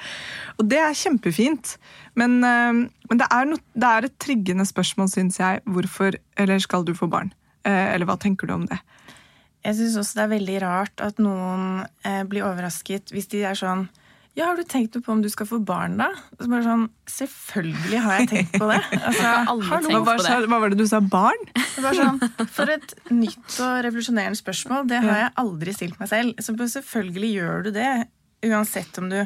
Og 0.56 0.68
det 0.70 0.80
er 0.82 0.96
kjempefint. 0.96 1.76
Men, 2.18 2.38
eh, 2.44 2.84
men 3.10 3.22
det, 3.22 3.30
er 3.30 3.50
no, 3.50 3.60
det 3.76 3.90
er 3.90 4.08
et 4.08 4.20
triggende 4.22 4.66
spørsmål, 4.68 5.12
syns 5.12 5.40
jeg. 5.42 5.64
Hvorfor 5.68 6.16
eller 6.40 6.62
skal 6.62 6.86
du 6.86 6.94
få 6.96 7.10
barn? 7.12 7.34
Eh, 7.66 7.92
eller 7.94 8.06
hva 8.08 8.16
tenker 8.22 8.48
du 8.48 8.54
om 8.56 8.66
det? 8.70 8.78
Jeg 9.66 9.78
syns 9.80 9.96
også 9.98 10.20
det 10.20 10.24
er 10.26 10.34
veldig 10.36 10.58
rart 10.62 11.02
at 11.02 11.18
noen 11.22 11.80
eh, 12.06 12.22
blir 12.28 12.46
overrasket 12.46 13.10
hvis 13.14 13.26
de 13.32 13.42
er 13.48 13.58
sånn 13.58 13.88
ja, 14.36 14.50
har 14.50 14.58
du 14.58 14.66
tenkt 14.68 14.92
noe 14.92 15.00
på 15.00 15.14
om 15.14 15.22
du 15.24 15.30
skal 15.32 15.46
få 15.48 15.56
barn, 15.64 15.94
da? 15.96 16.10
Så 16.36 16.44
bare 16.52 16.60
sånn, 16.60 16.82
Selvfølgelig 17.08 18.00
har 18.04 18.18
jeg 18.20 18.28
tenkt 18.34 18.58
på 18.60 18.66
det. 18.68 18.82
Altså, 19.08 19.22
har 19.24 19.46
hallo. 19.48 19.78
tenkt 19.86 19.94
Hva, 19.96 20.16
på 20.18 20.26
det. 20.26 20.50
hva 20.52 20.58
var 20.60 20.74
det 20.74 20.76
du 20.76 20.84
sa? 20.90 21.00
Barn? 21.00 21.46
Det 21.56 21.84
var 21.86 21.96
sånn, 21.96 22.20
For 22.52 22.72
et 22.74 22.92
nytt 23.08 23.56
og 23.64 23.78
revolusjonerende 23.86 24.36
spørsmål. 24.36 24.84
Det 24.92 25.00
har 25.06 25.22
jeg 25.22 25.32
aldri 25.40 25.74
stilt 25.78 25.96
meg 26.02 26.10
selv. 26.12 26.44
Så 26.44 26.52
selvfølgelig 26.52 27.30
gjør 27.32 27.64
du 27.64 27.70
det. 27.78 27.88
Uansett 28.44 29.00
om 29.00 29.08
du 29.08 29.22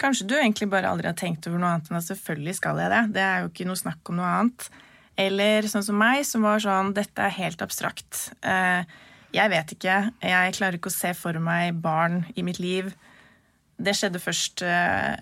Kanskje 0.00 0.28
du 0.28 0.36
egentlig 0.36 0.68
bare 0.72 0.88
aldri 0.92 1.08
har 1.10 1.16
tenkt 1.16 1.44
over 1.48 1.60
noe 1.60 1.74
annet 1.74 1.88
enn 1.90 1.98
at 1.98 2.06
selvfølgelig 2.06 2.54
skal 2.56 2.78
jeg 2.80 2.92
det. 2.92 3.00
Det 3.16 3.24
er 3.24 3.42
jo 3.42 3.50
ikke 3.50 3.66
noe 3.68 3.80
snakk 3.80 4.12
om 4.12 4.16
noe 4.20 4.28
annet. 4.32 4.68
Eller 5.18 5.66
sånn 5.68 5.84
som 5.84 5.98
meg, 6.00 6.24
som 6.24 6.44
var 6.46 6.60
sånn 6.62 6.92
Dette 6.96 7.22
er 7.26 7.34
helt 7.38 7.62
abstrakt. 7.62 8.30
Eh, 8.42 8.84
Jeg 9.32 9.50
vet 9.50 9.72
ikke. 9.76 9.96
Jeg 10.22 10.54
klarer 10.56 10.78
ikke 10.78 10.90
å 10.90 10.94
se 10.94 11.12
for 11.14 11.38
meg 11.38 11.76
barn 11.82 12.24
i 12.34 12.42
mitt 12.42 12.58
liv. 12.58 12.88
Det 13.78 13.94
skjedde 13.94 14.18
først 14.22 14.62
eh, 14.66 15.16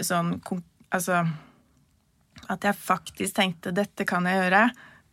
sånn 0.00 0.38
Altså 0.90 1.26
at 2.50 2.64
jeg 2.64 2.74
faktisk 2.74 3.36
tenkte 3.36 3.70
dette 3.76 4.06
kan 4.08 4.24
jeg 4.26 4.40
gjøre, 4.40 4.62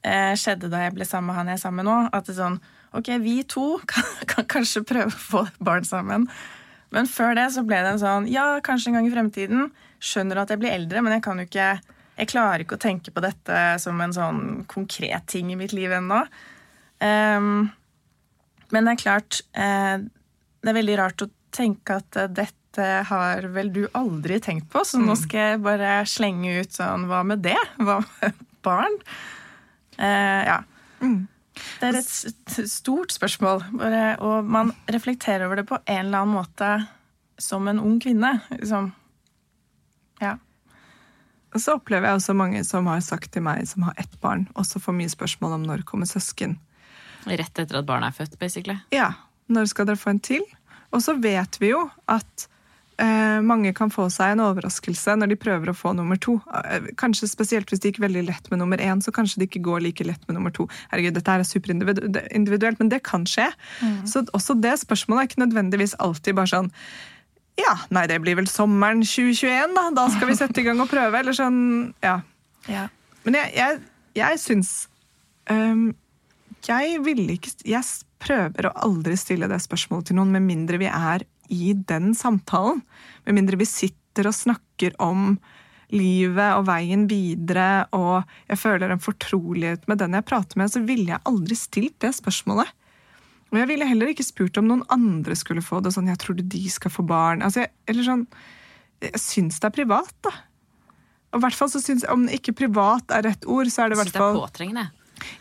eh, 0.07 0.31
skjedde 0.39 0.69
da 0.71 0.79
jeg 0.85 0.93
ble 0.95 1.05
sammen 1.05 1.27
med 1.27 1.35
han 1.37 1.49
jeg 1.51 1.59
er 1.59 1.61
sammen 1.61 1.83
med 1.83 1.89
nå. 1.91 1.97
At 2.15 2.25
det 2.25 2.33
er 2.33 2.39
sånn 2.41 2.59
Ok, 2.97 3.11
vi 3.21 3.41
to 3.43 3.77
kan, 3.91 4.07
kan 4.31 4.47
kanskje 4.47 4.85
prøve 4.87 5.11
å 5.11 5.19
få 5.27 5.43
barn 5.59 5.85
sammen. 5.85 6.25
Men 6.95 7.05
før 7.11 7.35
det 7.35 7.49
så 7.53 7.65
ble 7.67 7.81
det 7.83 7.91
en 7.97 8.01
sånn 8.01 8.29
Ja, 8.31 8.47
kanskje 8.63 8.93
en 8.93 8.97
gang 9.01 9.09
i 9.09 9.13
fremtiden. 9.13 9.69
Skjønner 9.99 10.41
at 10.41 10.53
jeg 10.53 10.61
blir 10.63 10.71
eldre, 10.73 11.03
men 11.03 11.17
jeg 11.17 11.25
kan 11.27 11.37
jo 11.41 11.45
ikke 11.49 11.69
Jeg 12.17 12.31
klarer 12.31 12.63
ikke 12.63 12.77
å 12.77 12.81
tenke 12.81 13.13
på 13.13 13.21
dette 13.23 13.63
som 13.81 13.99
en 14.01 14.13
sånn 14.15 14.43
konkret 14.69 15.27
ting 15.29 15.51
i 15.53 15.57
mitt 15.59 15.75
liv 15.75 15.93
ennå. 15.93 16.23
Um, 16.97 17.67
men 18.73 18.87
det 18.87 18.95
er 18.95 19.01
klart 19.03 19.41
eh, 19.53 19.99
Det 20.01 20.71
er 20.71 20.75
veldig 20.79 20.95
rart 20.97 21.21
å 21.21 21.27
tenke 21.53 21.99
at 22.01 22.17
eh, 22.17 22.25
dette 22.25 22.87
har 23.09 23.45
vel 23.53 23.69
du 23.73 23.83
aldri 23.97 24.39
tenkt 24.43 24.67
på, 24.73 24.81
så 24.85 24.99
nå 25.01 25.15
skal 25.17 25.53
jeg 25.53 25.61
bare 25.65 25.93
slenge 26.09 26.59
ut 26.59 26.75
sånn 26.75 27.07
Hva 27.09 27.23
med 27.25 27.45
det? 27.45 27.57
Hva 27.85 28.01
med 28.01 28.43
barn? 28.65 28.97
Uh, 29.97 30.41
ja. 30.45 30.57
Det 31.01 31.87
er 31.87 31.97
et 31.97 32.57
stort 32.69 33.13
spørsmål, 33.15 33.63
og 34.21 34.45
man 34.45 34.73
reflekterer 34.93 35.47
over 35.47 35.61
det 35.61 35.65
på 35.69 35.79
en 35.79 36.03
eller 36.03 36.19
annen 36.21 36.35
måte 36.35 36.69
som 37.41 37.65
en 37.69 37.79
ung 37.81 37.95
kvinne. 38.01 38.35
Liksom. 38.51 38.91
Og 41.55 41.63
så 41.63 41.77
opplever 41.77 42.09
jeg 42.09 42.19
også 42.19 42.35
mange 42.37 42.63
som 42.67 42.89
har 42.91 42.99
sagt 43.05 43.31
til 43.33 43.45
meg, 43.45 43.63
som 43.69 43.87
har 43.87 43.95
ett 44.01 44.19
barn, 44.23 44.47
også 44.59 44.81
får 44.83 44.97
mye 44.97 45.13
spørsmål 45.13 45.57
om 45.59 45.69
når 45.69 45.85
kommer 45.87 46.09
søsken. 46.09 46.57
Rett 47.27 47.59
etter 47.59 47.79
at 47.79 47.87
barnet 47.87 48.11
er 48.11 48.19
født, 48.21 48.37
basically. 48.39 48.77
Ja, 48.95 49.13
når 49.51 49.71
skal 49.71 49.87
dere 49.89 49.99
få 49.99 50.13
en 50.13 50.21
til? 50.23 50.43
Og 50.95 51.01
så 51.03 51.17
vet 51.19 51.57
vi 51.59 51.73
jo 51.73 51.81
at 52.11 52.45
eh, 53.01 53.39
mange 53.43 53.73
kan 53.75 53.91
få 53.91 54.07
seg 54.13 54.35
en 54.35 54.43
overraskelse 54.45 55.17
når 55.19 55.33
de 55.33 55.39
prøver 55.39 55.71
å 55.71 55.75
få 55.75 55.91
nummer 55.97 56.19
to. 56.23 56.37
Eh, 56.61 56.91
Kanskje 56.99 57.29
spesielt 57.31 57.71
hvis 57.71 57.83
det 57.83 57.91
gikk 57.93 58.03
veldig 58.05 58.23
lett 58.29 58.47
med 58.51 58.61
nummer 58.61 58.79
én, 58.83 59.03
så 59.03 59.11
kanskje 59.15 59.41
det 59.41 59.49
ikke 59.49 59.65
går 59.67 59.83
like 59.87 60.07
lett 60.07 60.23
med 60.29 60.39
nummer 60.39 60.55
to. 60.55 60.69
Herregud, 60.91 61.17
dette 61.19 61.35
er 61.35 61.47
superindividuelt, 61.47 62.79
men 62.79 62.93
det 62.93 63.03
kan 63.07 63.27
skje. 63.27 63.49
Så 64.07 64.23
også 64.31 64.55
det 64.61 64.77
spørsmålet 64.83 65.23
er 65.23 65.31
ikke 65.31 65.45
nødvendigvis 65.45 65.97
alltid 66.03 66.39
bare 66.39 66.53
sånn 66.53 66.71
ja, 67.57 67.73
nei, 67.93 68.05
det 68.09 68.19
blir 68.23 68.37
vel 68.37 68.47
sommeren 68.49 69.01
2021, 69.05 69.73
da. 69.77 69.87
Da 69.95 70.07
skal 70.13 70.29
vi 70.29 70.37
sette 70.37 70.61
i 70.61 70.65
gang 70.67 70.81
og 70.83 70.89
prøve. 70.91 71.19
Eller 71.19 71.35
sånn, 71.35 71.59
ja. 72.05 72.19
ja. 72.69 72.87
Men 73.25 73.39
jeg, 73.39 73.53
jeg, 73.57 73.79
jeg 74.17 74.41
syns 74.41 74.73
um, 75.51 75.89
Jeg 76.67 77.01
ville 77.05 77.35
ikke 77.35 77.51
Jeg 77.67 77.83
prøver 78.23 78.69
å 78.69 78.75
aldri 78.87 79.17
stille 79.19 79.49
det 79.49 79.59
spørsmålet 79.65 80.09
til 80.09 80.19
noen 80.19 80.31
med 80.37 80.45
mindre 80.45 80.79
vi 80.81 80.89
er 80.89 81.25
i 81.53 81.73
den 81.89 82.11
samtalen. 82.17 82.81
Med 83.27 83.37
mindre 83.37 83.59
vi 83.59 83.67
sitter 83.69 84.29
og 84.29 84.35
snakker 84.35 84.95
om 85.03 85.35
livet 85.93 86.57
og 86.57 86.65
veien 86.67 87.05
videre, 87.07 87.87
og 87.95 88.27
jeg 88.49 88.59
føler 88.59 88.91
en 88.91 89.03
fortrolighet 89.03 89.85
med 89.87 90.01
den 90.01 90.17
jeg 90.17 90.25
prater 90.27 90.59
med, 90.59 90.73
så 90.73 90.81
ville 90.83 91.13
jeg 91.13 91.23
aldri 91.29 91.55
stilt 91.55 91.95
det 92.03 92.11
spørsmålet. 92.17 92.73
Og 93.51 93.59
jeg 93.61 93.69
ville 93.69 93.87
heller 93.87 94.11
ikke 94.11 94.25
spurt 94.27 94.59
om 94.59 94.67
noen 94.67 94.83
andre 94.91 95.35
skulle 95.39 95.63
få 95.63 95.79
det. 95.83 95.93
sånn, 95.95 96.09
jeg 96.11 96.19
tror 96.19 96.39
de 96.41 96.63
skal 96.71 96.91
få 96.91 97.05
barn. 97.07 97.43
Altså, 97.45 97.63
jeg, 97.63 97.71
eller 97.87 98.07
sånn, 98.07 98.27
jeg 99.03 99.21
syns 99.23 99.61
det 99.61 99.69
er 99.69 99.75
privat, 99.77 100.13
da. 100.25 100.33
Og 101.35 101.43
hvert 101.43 101.57
fall 101.57 101.69
så 101.71 101.81
syns 101.83 102.05
Om 102.07 102.27
ikke 102.31 102.55
privat 102.55 103.11
er 103.13 103.25
rett 103.27 103.43
ord, 103.47 103.69
så 103.71 103.83
er 103.83 103.91
det 103.91 103.97
i 103.97 104.01
hvert 104.01 104.15
fall 104.15 104.33
det 104.33 104.39
er 104.39 104.47
påtrengende. 104.47 104.85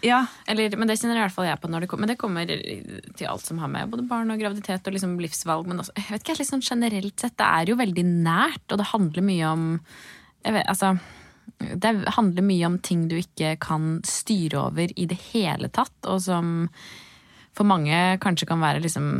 ja, 0.02 0.24
Eller, 0.50 0.74
men 0.76 0.88
det 0.88 0.98
kjenner 0.98 1.18
i 1.18 1.22
hvert 1.24 1.34
fall 1.34 1.48
jeg 1.48 1.60
på 1.62 1.70
når 1.70 1.84
det 1.84 1.90
kommer. 1.90 2.06
Men 2.06 2.12
det 2.14 2.20
kommer 2.20 2.52
til 3.18 3.30
alt 3.30 3.46
som 3.46 3.60
har 3.62 3.70
med 3.72 3.90
både 3.92 4.06
barn 4.08 4.30
og 4.34 4.40
graviditet 4.42 4.86
og 4.86 4.96
liksom 4.96 5.16
livsvalg. 5.22 5.66
Men 5.70 5.82
også, 5.82 5.94
jeg 5.98 6.14
vet 6.14 6.26
ikke, 6.26 6.48
sånn 6.48 6.64
generelt 6.64 7.22
sett, 7.22 7.36
det 7.38 7.48
er 7.48 7.72
jo 7.72 7.80
veldig 7.80 8.06
nært, 8.10 8.64
og 8.70 8.82
det 8.82 8.90
handler 8.92 9.30
mye 9.30 9.52
om 9.52 9.68
jeg 10.46 10.54
vet, 10.54 10.68
altså, 10.70 10.96
Det 11.58 11.90
handler 12.14 12.44
mye 12.44 12.66
om 12.68 12.78
ting 12.78 13.08
du 13.10 13.16
ikke 13.18 13.56
kan 13.62 14.00
styre 14.06 14.68
over 14.68 14.92
i 14.94 15.06
det 15.10 15.18
hele 15.32 15.70
tatt, 15.74 15.96
og 16.06 16.20
som 16.22 16.68
for 17.56 17.68
mange 17.68 17.98
kanskje 18.22 18.48
kan 18.50 18.62
være 18.62 18.84
liksom 18.84 19.10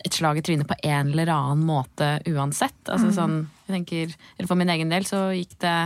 et 0.00 0.16
slag 0.16 0.38
i 0.40 0.44
trynet 0.44 0.68
på 0.68 0.78
en 0.86 1.10
eller 1.12 1.28
annen 1.34 1.66
måte 1.68 2.14
uansett. 2.30 2.78
Altså 2.88 3.10
sånn, 3.12 3.42
jeg 3.66 3.74
tenker, 3.74 4.16
eller 4.38 4.48
For 4.48 4.56
min 4.56 4.72
egen 4.72 4.92
del 4.92 5.04
så 5.08 5.26
gikk 5.36 5.58
det 5.60 5.76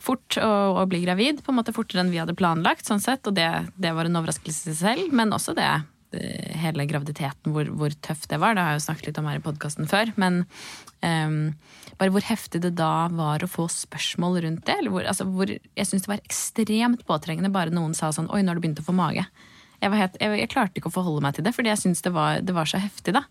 fort 0.00 0.38
å, 0.40 0.50
å 0.80 0.86
bli 0.88 1.02
gravid, 1.04 1.42
på 1.44 1.52
en 1.52 1.58
måte 1.58 1.74
fortere 1.76 2.04
enn 2.04 2.12
vi 2.12 2.20
hadde 2.20 2.36
planlagt. 2.38 2.86
sånn 2.88 3.02
sett, 3.02 3.26
Og 3.28 3.36
det, 3.36 3.48
det 3.76 3.92
var 3.96 4.08
en 4.08 4.20
overraskelse 4.20 4.74
selv, 4.78 5.12
men 5.12 5.34
også 5.36 5.54
det, 5.58 5.68
det 6.14 6.24
hele 6.62 6.86
graviditeten, 6.88 7.52
hvor, 7.54 7.68
hvor 7.76 7.94
tøft 8.02 8.30
det 8.32 8.40
var. 8.40 8.56
Det 8.56 8.64
har 8.64 8.74
jeg 8.74 8.80
jo 8.80 8.86
snakket 8.86 9.10
litt 9.10 9.20
om 9.20 9.28
her 9.30 9.40
i 9.40 9.44
podkasten 9.44 9.90
før. 9.90 10.12
Men 10.20 10.42
ehm, 11.06 11.52
bare 12.00 12.14
hvor 12.14 12.24
heftig 12.26 12.62
det 12.64 12.72
da 12.80 13.10
var 13.12 13.44
å 13.44 13.50
få 13.50 13.68
spørsmål 13.72 14.40
rundt 14.46 14.64
det. 14.68 14.78
Eller 14.80 14.94
hvor, 14.94 15.04
altså, 15.04 15.28
hvor 15.28 15.52
jeg 15.52 15.88
syns 15.88 16.06
det 16.06 16.14
var 16.14 16.24
ekstremt 16.24 17.04
påtrengende 17.08 17.52
bare 17.52 17.74
noen 17.74 17.96
sa 17.98 18.12
sånn 18.14 18.30
Oi, 18.32 18.42
nå 18.42 18.52
har 18.52 18.60
du 18.60 18.64
begynt 18.64 18.82
å 18.82 18.88
få 18.88 18.96
mage. 18.96 19.26
Jeg, 19.80 19.90
var 19.90 19.96
helt, 20.02 20.16
jeg, 20.20 20.38
jeg 20.42 20.50
klarte 20.52 20.80
ikke 20.80 20.90
å 20.90 20.96
forholde 20.98 21.22
meg 21.24 21.34
til 21.38 21.44
det, 21.46 21.54
fordi 21.56 21.70
jeg 21.72 21.80
syntes 21.82 22.02
det, 22.04 22.12
var- 22.12 22.40
det 22.44 22.54
var 22.56 22.68
så 22.68 22.80
heftig. 22.82 23.14
da. 23.16 23.24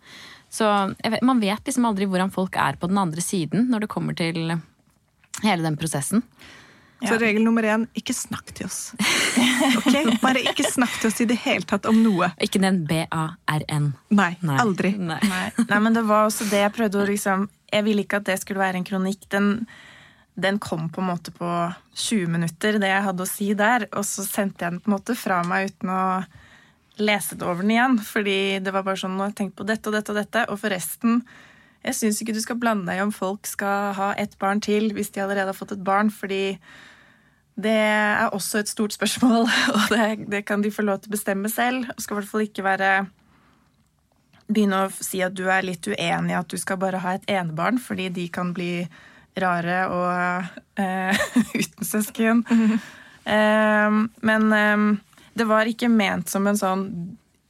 Så 0.50 0.66
jeg 1.04 1.20
Man 1.22 1.40
vet 1.44 1.62
liksom 1.70 1.86
aldri 1.86 2.08
hvordan 2.10 2.32
folk 2.34 2.56
er 2.58 2.74
på 2.82 2.88
den 2.90 2.98
andre 2.98 3.22
siden 3.22 3.68
når 3.70 3.86
det 3.86 3.90
kommer 3.94 4.16
til 4.18 4.40
hele 5.44 5.62
den 5.64 5.78
prosessen. 5.78 6.24
Så 7.00 7.16
regel 7.22 7.46
nummer 7.46 7.64
én 7.64 7.86
ikke 7.96 8.12
snakk 8.18 8.50
til 8.58 8.66
oss. 8.68 8.92
Ok? 9.80 10.18
Bare 10.24 10.42
ikke 10.42 10.66
snakk 10.68 10.98
til 11.00 11.08
oss 11.12 11.22
i 11.24 11.28
det 11.30 11.38
hele 11.46 11.64
tatt 11.68 11.86
om 11.88 11.96
noe. 12.04 12.28
Ikke 12.44 12.60
den 12.60 12.82
B-A-R-N. 12.90 13.86
Nei, 14.18 14.32
Nei. 14.44 14.58
aldri. 14.60 14.92
Nei. 15.00 15.20
Nei. 15.30 15.46
Nei, 15.70 15.80
men 15.86 15.96
det 15.96 16.04
var 16.10 16.26
også 16.28 16.50
det 16.52 16.60
jeg 16.66 16.74
prøvde 16.76 17.00
å 17.00 17.08
liksom 17.08 17.46
Jeg 17.72 17.86
ville 17.86 18.04
ikke 18.04 18.20
at 18.20 18.28
det 18.28 18.40
skulle 18.42 18.60
være 18.60 18.82
en 18.82 18.88
kronikk. 18.88 19.28
Den, 19.32 19.50
den 20.42 20.60
kom 20.62 20.88
på 20.90 21.02
en 21.02 21.10
måte 21.12 21.34
på 21.36 21.48
20 21.94 22.32
minutter, 22.34 22.80
det 22.82 22.92
jeg 22.92 23.06
hadde 23.06 23.26
å 23.26 23.30
si 23.30 23.52
der. 23.58 23.88
Og 23.94 24.06
så 24.08 24.26
sendte 24.28 24.66
jeg 24.66 24.76
den 24.76 24.84
på 24.84 24.92
en 24.92 24.96
måte 24.98 25.16
fra 25.18 25.42
meg 25.48 25.72
uten 25.74 25.94
å 25.94 26.04
lese 27.00 27.38
det 27.40 27.48
over 27.48 27.64
den 27.64 27.76
igjen. 27.76 28.00
Fordi 28.04 28.40
det 28.64 28.74
var 28.76 28.86
bare 28.88 29.00
sånn 29.02 29.16
Nå 29.18 29.26
har 29.26 29.34
jeg 29.34 29.40
tenkt 29.44 29.58
på 29.60 29.68
dette 29.68 29.92
og 29.92 29.98
dette 29.98 30.14
og 30.14 30.20
dette. 30.20 30.46
Og 30.52 30.62
forresten, 30.62 31.24
jeg 31.86 31.98
syns 31.98 32.22
ikke 32.22 32.36
du 32.36 32.44
skal 32.44 32.60
blande 32.62 32.90
deg 32.90 33.02
i 33.02 33.06
om 33.06 33.16
folk 33.16 33.48
skal 33.50 33.94
ha 34.00 34.14
ett 34.20 34.38
barn 34.42 34.64
til 34.64 34.92
hvis 34.96 35.14
de 35.16 35.24
allerede 35.24 35.54
har 35.54 35.58
fått 35.58 35.78
et 35.78 35.86
barn, 35.86 36.12
fordi 36.12 36.58
det 37.60 37.76
er 37.76 38.32
også 38.32 38.62
et 38.62 38.72
stort 38.72 38.96
spørsmål, 38.96 39.48
og 39.76 39.88
det, 39.92 40.30
det 40.32 40.46
kan 40.48 40.64
de 40.64 40.72
få 40.72 40.86
lov 40.88 41.02
til 41.02 41.12
å 41.12 41.18
bestemme 41.18 41.52
selv. 41.52 41.90
Og 41.96 42.04
skal 42.04 42.16
i 42.16 42.22
hvert 42.22 42.32
fall 42.32 42.46
ikke 42.48 42.68
være 42.68 42.92
begynne 44.50 44.86
å 44.86 44.90
si 44.94 45.22
at 45.22 45.36
du 45.38 45.46
er 45.52 45.66
litt 45.66 45.86
uenig 45.86 46.34
i 46.34 46.40
at 46.40 46.50
du 46.50 46.58
skal 46.58 46.80
bare 46.82 47.02
ha 47.04 47.16
et 47.16 47.28
enebarn, 47.30 47.78
fordi 47.82 48.10
de 48.16 48.26
kan 48.34 48.54
bli 48.56 48.88
rare 49.40 49.84
og 49.94 50.80
eh, 50.80 51.20
uten 51.62 51.86
søsken. 51.86 52.44
Eh, 53.24 54.00
men 54.26 54.54
eh, 54.54 54.86
det 55.40 55.48
var 55.48 55.70
ikke 55.70 55.92
ment 55.92 56.30
som 56.32 56.48
en 56.50 56.58
sånn 56.60 56.86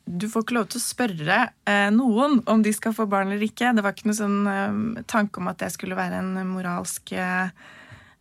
Du 0.10 0.28
får 0.30 0.44
ikke 0.44 0.58
lov 0.58 0.70
til 0.70 0.82
å 0.82 0.84
spørre 0.84 1.40
eh, 1.70 1.90
noen 1.94 2.40
om 2.50 2.64
de 2.66 2.74
skal 2.76 2.96
få 2.98 3.06
barn 3.10 3.30
eller 3.32 3.46
ikke. 3.46 3.74
Det 3.78 3.86
var 3.86 3.94
ikke 3.96 4.10
noen 4.10 4.22
sånn 4.22 4.40
eh, 4.50 5.04
tanke 5.10 5.42
om 5.42 5.52
at 5.52 5.62
jeg 5.66 5.76
skulle 5.78 5.98
være 6.00 6.22
en 6.24 6.34
moralsk 6.50 7.14
eh, 7.14 7.52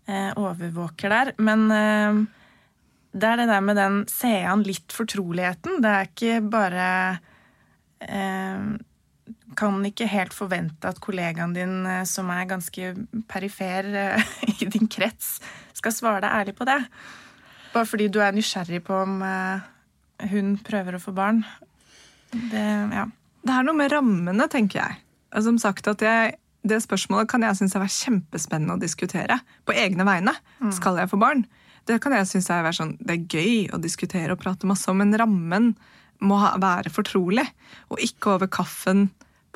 overvåker 0.08 1.12
der. 1.12 1.30
Men 1.36 1.66
det 1.68 3.26
er 3.28 3.40
det 3.40 3.48
der 3.50 3.64
med 3.64 3.76
den 3.76 3.98
se 4.08 4.30
litt 4.64 4.94
fortroligheten. 4.96 5.82
Det 5.84 5.90
er 5.92 6.08
ikke 6.08 6.38
bare 6.48 6.86
kan 9.56 9.78
ikke 9.86 10.08
helt 10.10 10.34
forvente 10.36 10.90
at 10.90 11.00
kollegaen 11.00 11.54
din, 11.56 11.80
eh, 11.86 12.04
som 12.08 12.28
er 12.32 12.48
ganske 12.50 12.92
perifer 13.30 13.88
eh, 13.94 14.34
i 14.52 14.68
din 14.68 14.90
krets, 14.90 15.38
skal 15.78 15.94
svare 15.94 16.22
deg 16.24 16.34
ærlig 16.42 16.56
på 16.58 16.66
det. 16.68 16.80
Bare 17.72 17.88
fordi 17.88 18.08
du 18.12 18.20
er 18.24 18.34
nysgjerrig 18.36 18.82
på 18.86 18.96
om 19.04 19.22
eh, 19.24 19.68
hun 20.32 20.56
prøver 20.64 20.98
å 20.98 21.02
få 21.02 21.14
barn. 21.16 21.44
Det, 22.32 22.66
ja. 22.92 23.06
Det 23.46 23.54
er 23.54 23.64
noe 23.64 23.78
med 23.78 23.92
rammene, 23.94 24.48
tenker 24.50 24.82
jeg. 24.82 25.00
Som 25.44 25.60
sagt, 25.60 25.88
at 25.88 26.02
jeg, 26.02 26.36
Det 26.68 26.80
spørsmålet 26.82 27.28
kan 27.30 27.44
jeg 27.46 27.56
synes 27.56 27.76
er 27.76 27.86
kjempespennende 27.86 28.74
å 28.74 28.82
diskutere. 28.82 29.38
På 29.64 29.72
egne 29.72 30.04
vegne. 30.04 30.34
Skal 30.74 30.98
jeg 30.98 31.08
få 31.08 31.16
barn? 31.20 31.46
Det 31.88 32.00
kan 32.02 32.12
jeg 32.12 32.26
synes 32.28 32.50
er, 32.50 32.66
sånn, 32.74 32.96
det 33.00 33.14
er 33.14 33.28
gøy 33.30 33.70
å 33.72 33.78
diskutere 33.80 34.34
og 34.34 34.42
prate 34.42 34.68
masse 34.68 34.90
om, 34.90 34.98
men 34.98 35.14
rammen 35.16 35.70
må 36.20 36.40
være 36.60 36.90
fortrolig. 36.92 37.46
Og 37.88 38.02
ikke 38.04 38.34
over 38.34 38.50
kaffen 38.50 39.06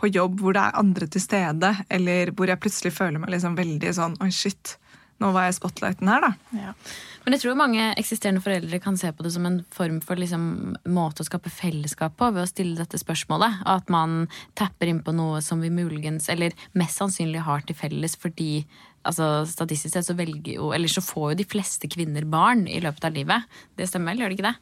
på 0.03 0.11
jobb 0.11 0.41
hvor 0.43 0.57
det 0.57 0.67
er 0.67 0.79
andre 0.83 1.07
til 1.11 1.23
stede, 1.23 1.73
eller 1.93 2.35
hvor 2.37 2.51
jeg 2.51 2.61
plutselig 2.63 2.95
føler 2.97 3.23
meg 3.23 3.33
liksom 3.37 3.57
veldig 3.59 3.95
sånn 3.97 4.19
Oi, 4.25 4.31
shit, 4.35 4.77
nå 5.23 5.31
var 5.35 5.47
jeg 5.47 5.61
spotlighten 5.61 6.11
her, 6.11 6.25
da. 6.27 6.33
Ja. 6.59 6.77
Men 7.23 7.37
jeg 7.37 7.45
tror 7.45 7.59
mange 7.59 7.85
eksisterende 8.01 8.43
foreldre 8.43 8.81
kan 8.83 8.97
se 8.99 9.13
på 9.15 9.23
det 9.23 9.31
som 9.35 9.45
en 9.47 9.61
form 9.71 10.01
for 10.03 10.19
liksom, 10.19 10.75
måte 10.91 11.23
å 11.23 11.29
skape 11.29 11.53
fellesskap 11.55 12.17
på 12.19 12.33
ved 12.35 12.43
å 12.43 12.51
stille 12.51 12.75
dette 12.81 12.99
spørsmålet. 12.99 13.61
At 13.71 13.93
man 13.93 14.25
tapper 14.59 14.91
inn 14.91 15.05
på 15.07 15.15
noe 15.15 15.39
som 15.47 15.63
vi 15.63 15.71
muligens, 15.71 16.27
eller 16.33 16.57
mest 16.79 16.99
sannsynlig 16.99 17.45
har 17.47 17.63
til 17.69 17.79
felles 17.79 18.19
fordi 18.19 18.65
altså, 19.07 19.45
statistisk 19.47 19.95
sett 19.95 20.09
så 20.09 20.19
velger 20.19 20.57
jo, 20.57 20.73
eller 20.75 20.91
så 20.91 21.05
får 21.05 21.33
jo 21.33 21.39
de 21.43 21.49
fleste 21.55 21.91
kvinner 21.91 22.27
barn 22.27 22.67
i 22.67 22.83
løpet 22.83 23.07
av 23.07 23.15
livet. 23.15 23.55
Det 23.79 23.87
stemmer 23.91 24.13
vel, 24.13 24.25
gjør 24.25 24.35
det 24.35 24.41
ikke 24.41 24.51
det? 24.51 24.57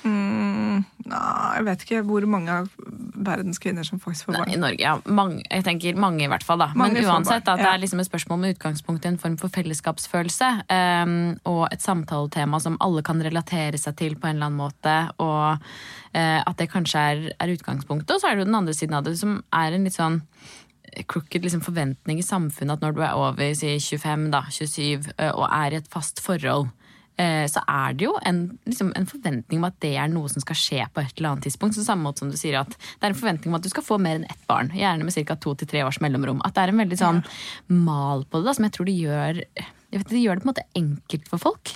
Mm, 0.00 0.84
nei, 1.10 1.22
jeg 1.58 1.64
vet 1.66 1.82
ikke 1.84 2.02
hvor 2.08 2.24
mange 2.30 2.54
av 2.62 2.68
verdens 3.20 3.60
kvinner 3.60 3.84
som 3.84 4.00
faktisk 4.00 4.28
får 4.28 4.36
Nei, 4.36 4.40
barn. 4.40 4.52
I 4.54 4.60
Norge, 4.62 4.84
ja. 4.84 4.94
Mange, 5.04 5.42
jeg 5.44 5.64
tenker 5.66 5.98
mange, 6.00 6.22
i 6.24 6.30
hvert 6.30 6.46
fall. 6.46 6.62
da. 6.62 6.70
Mange 6.78 6.96
Men 6.96 7.10
uansett, 7.10 7.44
da, 7.44 7.56
det 7.60 7.66
ja. 7.66 7.74
er 7.74 7.82
liksom 7.82 8.00
et 8.00 8.08
spørsmål 8.08 8.40
med 8.40 8.56
utgangspunkt 8.56 9.04
i 9.04 9.10
en 9.12 9.20
form 9.20 9.36
for 9.40 9.52
fellesskapsfølelse. 9.52 10.50
Um, 10.72 11.18
og 11.50 11.66
et 11.68 11.84
samtaletema 11.84 12.62
som 12.64 12.78
alle 12.80 13.04
kan 13.06 13.20
relatere 13.24 13.80
seg 13.80 13.98
til 14.00 14.16
på 14.16 14.30
en 14.30 14.38
eller 14.38 14.48
annen 14.48 14.62
måte. 14.62 14.96
Og 15.20 15.60
uh, 15.60 16.40
at 16.40 16.56
det 16.60 16.70
kanskje 16.72 17.04
er, 17.12 17.28
er 17.36 17.54
utgangspunktet. 17.58 18.16
Og 18.16 18.22
så 18.22 18.30
er 18.30 18.38
det 18.38 18.46
jo 18.46 18.50
den 18.52 18.60
andre 18.62 18.76
siden 18.76 18.96
av 18.96 19.04
det, 19.04 19.18
som 19.20 19.40
er 19.52 19.76
en 19.76 19.88
litt 19.88 19.98
sånn 19.98 20.22
crooked 21.06 21.44
liksom, 21.44 21.62
forventning 21.62 22.18
i 22.18 22.26
samfunnet 22.26 22.78
at 22.78 22.84
når 22.84 22.96
du 22.96 23.02
er 23.04 23.18
over 23.18 23.54
si, 23.54 23.76
25, 23.78 24.28
da, 24.32 24.42
27 24.50 25.10
eh, 25.16 25.30
og 25.30 25.46
er 25.46 25.74
i 25.76 25.78
et 25.80 25.90
fast 25.92 26.22
forhold, 26.24 26.70
så 27.50 27.62
er 27.68 27.96
det 27.98 28.06
jo 28.06 28.14
en, 28.26 28.38
liksom, 28.68 28.92
en 28.96 29.08
forventning 29.08 29.60
om 29.60 29.66
at 29.68 29.76
det 29.84 29.92
er 30.00 30.08
noe 30.12 30.30
som 30.32 30.42
skal 30.44 30.58
skje 30.58 30.86
på 30.94 31.02
et 31.02 31.12
eller 31.18 31.32
annet 31.32 31.48
tidspunkt. 31.48 31.76
Så 31.76 31.84
samme 31.86 32.06
måte 32.06 32.22
som 32.22 32.30
du 32.32 32.38
sier 32.40 32.60
at 32.60 32.72
Det 32.72 33.04
er 33.04 33.12
en 33.12 33.18
forventning 33.18 33.52
om 33.52 33.58
at 33.58 33.66
du 33.66 33.70
skal 33.72 33.86
få 33.86 33.98
mer 34.02 34.20
enn 34.20 34.28
ett 34.30 34.46
barn. 34.48 34.72
Gjerne 34.76 35.06
med 35.06 35.16
ca. 35.16 35.36
to 35.36 35.54
til 35.58 35.70
tre 35.70 35.84
års 35.86 36.00
mellomrom. 36.00 36.40
At 36.46 36.56
det 36.56 36.64
er 36.64 36.72
en 36.72 36.82
veldig 36.84 37.00
sånn 37.00 37.22
mal 37.68 38.24
på 38.24 38.40
det, 38.40 38.48
da, 38.48 38.56
som 38.56 38.66
jeg 38.68 38.76
tror 38.76 38.90
det 38.90 38.96
gjør 38.98 39.44
vet, 39.44 40.08
Det 40.08 40.22
gjør 40.22 40.38
det 40.38 40.44
på 40.44 40.48
en 40.48 40.52
måte 40.52 40.68
enkelt 40.80 41.30
for 41.30 41.46
folk. 41.50 41.74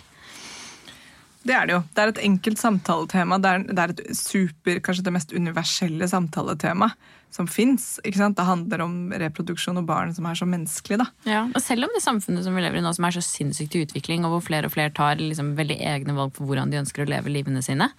Det 1.44 1.52
er 1.52 1.66
det 1.68 1.74
jo. 1.74 1.82
Det 1.92 2.00
er 2.00 2.12
et 2.14 2.22
enkelt 2.24 2.60
samtaletema. 2.60 3.38
Det 3.42 3.50
er, 3.50 3.66
det 3.68 3.82
er 3.82 3.92
et 3.92 4.04
super, 4.16 4.80
kanskje 4.84 5.04
det 5.04 5.12
mest 5.12 5.34
universelle 5.36 6.08
samtaletema 6.08 6.88
som 7.34 7.48
fins. 7.50 7.98
Det 8.04 8.46
handler 8.46 8.84
om 8.84 9.12
reproduksjon 9.18 9.80
og 9.80 9.88
barn 9.88 10.12
som 10.14 10.26
er 10.30 10.38
så 10.38 10.46
menneskelig, 10.46 11.00
da. 11.00 11.06
Ja, 11.26 11.42
og 11.50 11.62
selv 11.62 11.88
om 11.88 11.94
det 11.94 12.02
samfunnet 12.04 12.46
som 12.46 12.54
vi 12.54 12.62
lever 12.62 12.78
i 12.78 12.84
nå, 12.84 12.92
som 12.94 13.08
er 13.08 13.16
så 13.16 13.24
sinnssykt 13.24 13.74
i 13.74 13.82
utvikling, 13.86 14.26
og 14.26 14.36
hvor 14.36 14.44
flere 14.46 14.70
og 14.70 14.74
flere 14.76 14.94
tar 14.94 15.18
liksom 15.18 15.54
veldig 15.58 15.78
egne 15.82 16.14
valg 16.14 16.34
for 16.36 16.46
hvordan 16.46 16.70
de 16.70 16.80
ønsker 16.84 17.02
å 17.02 17.10
leve 17.10 17.32
livene 17.34 17.62
sine, 17.64 17.90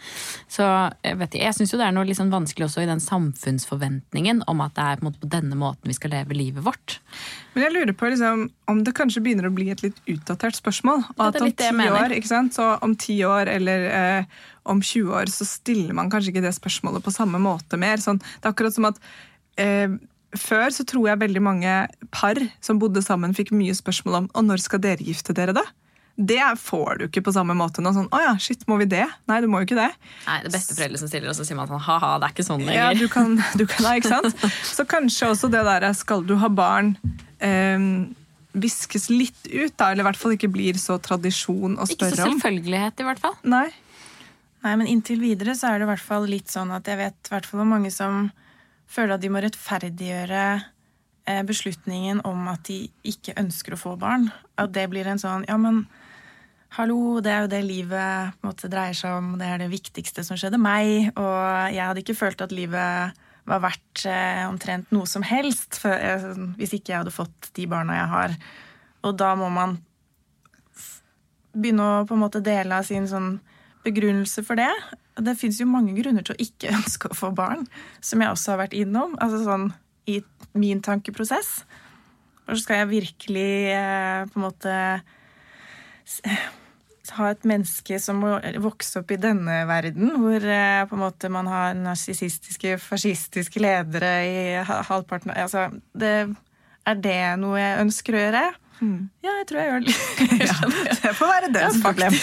så 0.52 0.70
vet 1.04 1.36
jeg, 1.36 1.44
jeg 1.44 1.58
syns 1.60 1.76
det 1.76 1.84
er 1.84 1.96
noe 1.96 2.08
liksom 2.08 2.32
vanskelig 2.32 2.70
også 2.70 2.86
i 2.86 2.90
den 2.90 3.04
samfunnsforventningen 3.04 4.46
om 4.52 4.64
at 4.64 4.78
det 4.78 4.88
er 4.94 5.04
på, 5.04 5.12
på 5.20 5.32
denne 5.36 5.60
måten 5.60 5.92
vi 5.92 5.98
skal 5.98 6.16
leve 6.16 6.38
livet 6.38 6.64
vårt. 6.66 7.00
Men 7.56 7.68
jeg 7.68 7.76
lurer 7.76 7.96
på 7.96 8.10
liksom, 8.12 8.48
om 8.72 8.82
det 8.88 8.96
kanskje 8.96 9.24
begynner 9.26 9.50
å 9.50 9.56
bli 9.56 9.70
et 9.72 9.84
litt 9.84 10.00
utdatert 10.12 10.58
spørsmål. 10.58 11.06
Og 11.16 11.24
at 11.28 11.40
om 11.44 11.52
ti 11.52 11.72
år, 11.72 12.16
ikke 12.16 12.32
sant? 12.32 12.56
Så 12.56 12.72
om 12.84 12.96
ti 13.00 13.20
år 13.28 13.52
eller 13.52 13.88
eh, 13.92 14.44
om 14.66 14.82
20 14.82 15.14
år 15.22 15.32
så 15.32 15.46
stiller 15.48 15.94
man 15.98 16.10
kanskje 16.14 16.34
ikke 16.34 16.44
det 16.46 16.56
spørsmålet 16.58 17.06
på 17.06 17.14
samme 17.14 17.40
måte 17.42 17.78
mer. 17.82 18.02
Sånn, 18.04 18.20
det 18.20 18.44
er 18.50 18.54
akkurat 18.54 18.76
som 18.76 18.90
at 18.90 19.00
eh, 19.62 19.96
før 20.36 20.68
så 20.76 20.84
tror 20.90 21.08
jeg 21.12 21.22
veldig 21.22 21.42
mange 21.46 21.74
par 22.12 22.40
som 22.66 22.82
bodde 22.82 23.02
sammen, 23.06 23.36
fikk 23.38 23.54
mye 23.56 23.76
spørsmål 23.78 24.18
om 24.24 24.30
og 24.36 24.48
når 24.50 24.64
skal 24.66 24.82
dere 24.84 25.06
gifte 25.06 25.36
dere, 25.38 25.54
da? 25.56 25.64
Det 26.16 26.40
får 26.62 27.00
du 27.00 27.06
ikke 27.10 27.26
på 27.28 27.32
samme 27.36 27.52
måte 27.60 27.84
nå. 27.84 27.92
Sånn, 27.96 28.06
å 28.16 28.20
ja, 28.24 28.34
shit, 28.40 28.62
må 28.72 28.78
vi 28.80 28.86
det? 28.88 29.04
Nei, 29.28 29.42
du 29.44 29.50
må 29.52 29.60
jo 29.60 29.68
ikke 29.68 29.76
det. 29.82 29.90
Nei, 30.28 30.38
det 30.46 30.52
beste 30.54 30.76
foreldre 30.78 31.00
som 31.02 31.10
stiller, 31.12 31.28
og 31.34 31.36
så 31.36 31.44
sier 31.44 31.58
man 31.60 31.68
sånn 31.68 31.82
ha-ha, 31.84 32.14
det 32.24 32.30
er 32.30 32.36
ikke 32.38 32.46
sånn 32.48 32.64
Ja, 32.70 32.86
lenger. 32.94 33.02
du 33.02 33.12
kan, 33.12 33.34
du 33.60 33.66
kan 33.68 33.84
da, 33.84 33.96
ikke 34.00 34.14
sant? 34.14 34.46
Så 34.70 34.86
kanskje 34.88 35.34
også 35.34 35.50
det 35.52 35.66
der 35.68 35.88
skal 36.00 36.24
du 36.24 36.38
ha 36.40 36.48
barn 36.48 36.94
eh, 37.44 37.90
viskes 38.56 39.10
litt 39.12 39.42
ut, 39.52 39.74
da, 39.76 39.90
eller 39.92 40.06
i 40.06 40.08
hvert 40.08 40.20
fall 40.22 40.38
ikke 40.38 40.48
blir 40.56 40.80
så 40.80 40.96
tradisjon 41.04 41.76
å 41.76 41.84
Ikke 41.84 42.08
så 42.08 42.14
spørre 42.16 42.30
om. 42.30 42.40
selvfølgelighet, 42.40 43.04
i 43.04 43.08
hvert 43.10 43.20
fall. 43.24 43.36
Nei. 43.44 43.66
Nei, 44.66 44.74
men 44.82 44.90
inntil 44.90 45.20
videre 45.22 45.54
så 45.54 45.70
er 45.70 45.78
det 45.78 45.86
i 45.86 45.92
hvert 45.92 46.02
fall 46.02 46.24
litt 46.26 46.50
sånn 46.50 46.72
at 46.74 46.88
jeg 46.90 46.98
vet 46.98 47.28
i 47.28 47.34
hvert 47.36 47.46
fall 47.46 47.62
om 47.62 47.76
mange 47.76 47.92
som 47.94 48.32
føler 48.90 49.14
at 49.14 49.22
de 49.22 49.30
må 49.30 49.44
rettferdiggjøre 49.44 50.46
eh, 50.56 51.44
beslutningen 51.46 52.24
om 52.26 52.48
at 52.50 52.66
de 52.66 52.88
ikke 53.06 53.38
ønsker 53.38 53.76
å 53.76 53.80
få 53.84 53.94
barn. 54.02 54.32
At 54.58 54.74
det 54.74 54.88
blir 54.90 55.06
en 55.10 55.22
sånn 55.22 55.46
Ja, 55.46 55.60
men 55.62 55.84
hallo, 56.80 57.22
det 57.22 57.32
er 57.32 57.46
jo 57.46 57.54
det 57.54 57.62
livet 57.68 58.34
på 58.34 58.42
en 58.42 58.50
måte 58.50 58.72
dreier 58.74 58.98
seg 58.98 59.20
om. 59.20 59.36
Det 59.38 59.54
er 59.54 59.62
det 59.62 59.70
viktigste 59.70 60.26
som 60.26 60.40
skjedde 60.40 60.58
meg. 60.58 61.12
Og 61.14 61.38
jeg 61.70 61.86
hadde 61.86 62.02
ikke 62.02 62.18
følt 62.18 62.42
at 62.42 62.56
livet 62.56 63.24
var 63.46 63.62
verdt 63.62 64.08
eh, 64.10 64.44
omtrent 64.50 64.90
noe 64.96 65.06
som 65.06 65.22
helst 65.26 65.84
eh, 65.86 66.32
hvis 66.58 66.74
ikke 66.74 66.96
jeg 66.96 67.04
hadde 67.04 67.14
fått 67.14 67.54
de 67.54 67.70
barna 67.70 68.02
jeg 68.02 68.14
har. 68.18 68.40
Og 69.06 69.14
da 69.22 69.36
må 69.38 69.54
man 69.54 69.78
begynne 71.54 71.86
å 71.86 72.08
på 72.10 72.18
en 72.18 72.26
måte 72.26 72.42
dele 72.42 72.82
av 72.82 72.90
sin 72.90 73.06
sånn 73.06 73.36
begrunnelse 73.86 74.44
for 74.46 74.60
det. 74.60 74.72
Det 75.16 75.38
fins 75.40 75.62
jo 75.62 75.70
mange 75.70 75.96
grunner 75.98 76.26
til 76.26 76.36
å 76.36 76.44
ikke 76.44 76.74
ønske 76.76 77.12
å 77.12 77.18
få 77.18 77.32
barn, 77.36 77.66
som 78.04 78.22
jeg 78.24 78.34
også 78.34 78.56
har 78.56 78.66
vært 78.66 78.78
innom. 78.78 79.16
Altså 79.24 79.44
sånn 79.46 79.70
i 80.12 80.20
min 80.58 80.84
tankeprosess. 80.86 81.64
Og 82.46 82.54
så 82.56 82.62
skal 82.62 82.84
jeg 82.84 82.94
virkelig 82.94 83.50
eh, 83.74 84.28
på 84.30 84.40
en 84.40 84.46
måte 84.46 84.76
ha 87.16 87.30
et 87.30 87.46
menneske 87.48 87.98
som 88.02 88.20
må 88.22 88.36
vokse 88.64 89.02
opp 89.02 89.14
i 89.14 89.20
denne 89.22 89.62
verden, 89.70 90.12
hvor 90.22 90.42
eh, 90.42 90.84
på 90.90 90.98
en 90.98 91.04
måte 91.04 91.32
man 91.34 91.50
har 91.50 91.78
narsissistiske, 91.78 92.78
fascistiske 92.82 93.62
ledere 93.62 94.12
i 94.26 94.38
halvparten 94.66 95.34
altså, 95.34 95.68
det, 95.94 96.16
Er 96.86 97.02
det 97.02 97.20
noe 97.42 97.60
jeg 97.60 97.82
ønsker 97.86 98.16
å 98.16 98.24
gjøre? 98.26 98.46
Ja, 99.24 99.32
jeg 99.40 99.48
tror 99.50 99.62
jeg 99.62 99.70
gjør 99.70 99.86
det. 99.86 99.96
Ja, 100.50 100.58
det 101.04 101.14
får 101.18 101.32
være 101.32 101.52
deres 101.54 101.80
problem. 101.84 102.18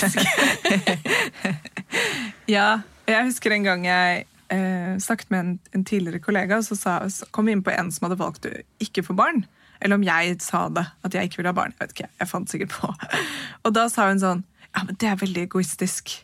ja, 2.57 2.69
jeg 3.09 3.27
husker 3.29 3.55
en 3.57 3.67
gang 3.67 3.87
jeg 3.87 4.25
eh, 4.53 4.93
snakket 5.03 5.33
med 5.33 5.41
en, 5.41 5.53
en 5.73 5.85
tidligere 5.89 6.23
kollega, 6.23 6.61
og 6.61 6.67
så, 6.69 6.79
sa, 6.79 6.99
så 7.13 7.29
kom 7.35 7.49
vi 7.49 7.57
inn 7.57 7.65
på 7.65 7.75
en 7.75 7.91
som 7.95 8.09
hadde 8.09 8.21
valgt 8.21 8.49
å 8.49 8.55
ikke 8.85 9.05
få 9.07 9.17
barn. 9.19 9.45
Eller 9.83 9.99
om 9.99 10.05
jeg 10.07 10.37
sa 10.45 10.67
det, 10.71 10.85
at 11.03 11.15
jeg 11.17 11.29
ikke 11.29 11.41
ville 11.41 11.53
ha 11.55 11.59
barn. 11.59 11.75
Jeg 11.75 11.87
vet 11.87 11.97
ikke, 11.97 12.11
jeg 12.21 12.31
fant 12.31 12.53
sikkert 12.53 12.77
på. 12.77 12.93
Og 13.67 13.75
da 13.75 13.89
sa 13.93 14.11
hun 14.11 14.23
sånn 14.23 14.45
Ja, 14.73 14.85
men 14.87 14.97
det 14.97 15.09
er 15.11 15.19
veldig 15.21 15.49
egoistisk. 15.49 16.15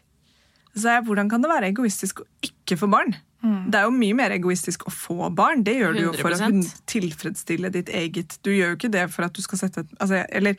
Så 0.78 0.92
jeg, 0.92 1.04
hvordan 1.08 1.28
kan 1.28 1.42
det 1.42 1.50
være 1.50 1.72
egoistisk 1.72 2.22
å 2.22 2.28
ikke 2.44 2.78
få 2.80 2.88
barn? 2.92 3.16
Det 3.40 3.78
er 3.78 3.84
jo 3.86 3.92
mye 3.94 4.14
mer 4.18 4.32
egoistisk 4.34 4.82
å 4.88 4.90
få 4.90 5.28
barn. 5.34 5.62
Det 5.62 5.76
gjør 5.78 5.92
du 5.94 6.00
jo 6.02 6.12
for 6.18 6.34
å 6.34 6.38
100%. 6.38 6.50
hun- 6.50 6.86
tilfredsstille 6.90 7.70
ditt 7.70 7.88
eget 7.88 8.38
Du 8.42 8.50
gjør 8.50 8.72
jo 8.72 8.76
ikke 8.76 8.90
det 8.90 9.04
for 9.12 9.22
at 9.24 9.32
du 9.32 9.40
skal 9.42 9.58
sette 9.58 9.78
et 9.84 9.92
altså, 10.00 10.24
Eller 10.32 10.56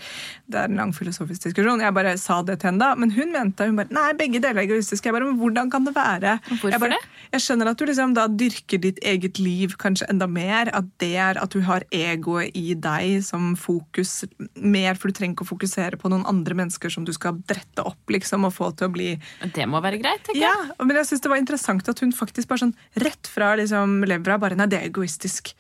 det 0.50 0.56
er 0.62 0.70
en 0.70 0.76
lang 0.78 0.94
filosofisk 0.94 1.44
diskusjon. 1.44 1.82
Jeg 1.82 1.94
bare 1.94 2.18
sa 2.18 2.42
det 2.42 2.60
til 2.62 2.70
henne 2.70 2.80
da. 2.80 2.96
Men 2.96 3.12
hun 3.12 3.34
mente 3.34 3.66
hun 3.68 3.76
bare, 3.76 3.92
nei, 3.92 4.14
begge 4.14 4.40
deler 4.40 4.62
er 4.64 4.68
egoistiske. 4.68 5.04
Jeg 5.04 5.14
bare, 5.14 5.26
men 5.28 5.38
hvordan 5.42 5.70
kan 5.70 5.84
det 5.84 5.94
være? 5.94 6.40
Hvorfor 6.48 6.72
jeg, 6.72 6.80
bare, 6.80 6.90
det? 6.96 7.32
jeg 7.34 7.42
skjønner 7.42 7.68
at 7.74 7.78
du 7.78 7.86
liksom 7.86 8.14
da 8.16 8.28
dyrker 8.28 8.80
ditt 8.80 9.00
eget 9.04 9.40
liv 9.40 9.76
kanskje 9.78 10.08
enda 10.10 10.28
mer. 10.28 10.72
At 10.74 10.86
det 11.00 11.16
er 11.18 11.42
at 11.42 11.50
du 11.52 11.60
har 11.68 11.84
egoet 11.92 12.52
i 12.56 12.74
deg 12.76 13.24
som 13.24 13.56
fokus 13.60 14.24
mer, 14.56 14.96
for 14.96 15.10
du 15.10 15.20
trenger 15.20 15.36
ikke 15.36 15.48
å 15.48 15.52
fokusere 15.52 16.00
på 16.00 16.10
noen 16.10 16.26
andre 16.26 16.56
mennesker 16.56 16.90
som 16.90 17.04
du 17.04 17.12
skal 17.12 17.34
drette 17.50 17.84
opp 17.86 18.10
liksom, 18.10 18.46
og 18.48 18.54
få 18.56 18.72
til 18.78 18.88
å 18.88 18.94
bli 18.94 19.20
Det 19.54 19.68
må 19.68 19.82
være 19.84 20.00
greit, 20.02 20.24
tenker 20.24 20.40
ja, 20.42 20.54
jeg. 20.64 20.88
men 20.88 20.96
jeg 20.96 21.06
synes 21.12 21.22
det 21.22 21.30
var 21.32 21.38
interessant 21.42 21.90
at 21.90 22.00
hun 22.00 22.12
faktisk 22.16 22.48
bare 22.48 22.60
sånn 22.64 22.69
rett 23.02 23.30
fra 23.30 23.54
liksom 23.60 24.00
levra 24.10 24.38
bare 24.42 24.58
Nei, 24.60 24.68
det 24.72 24.80
er 24.80 24.88
egoistisk. 24.90 25.54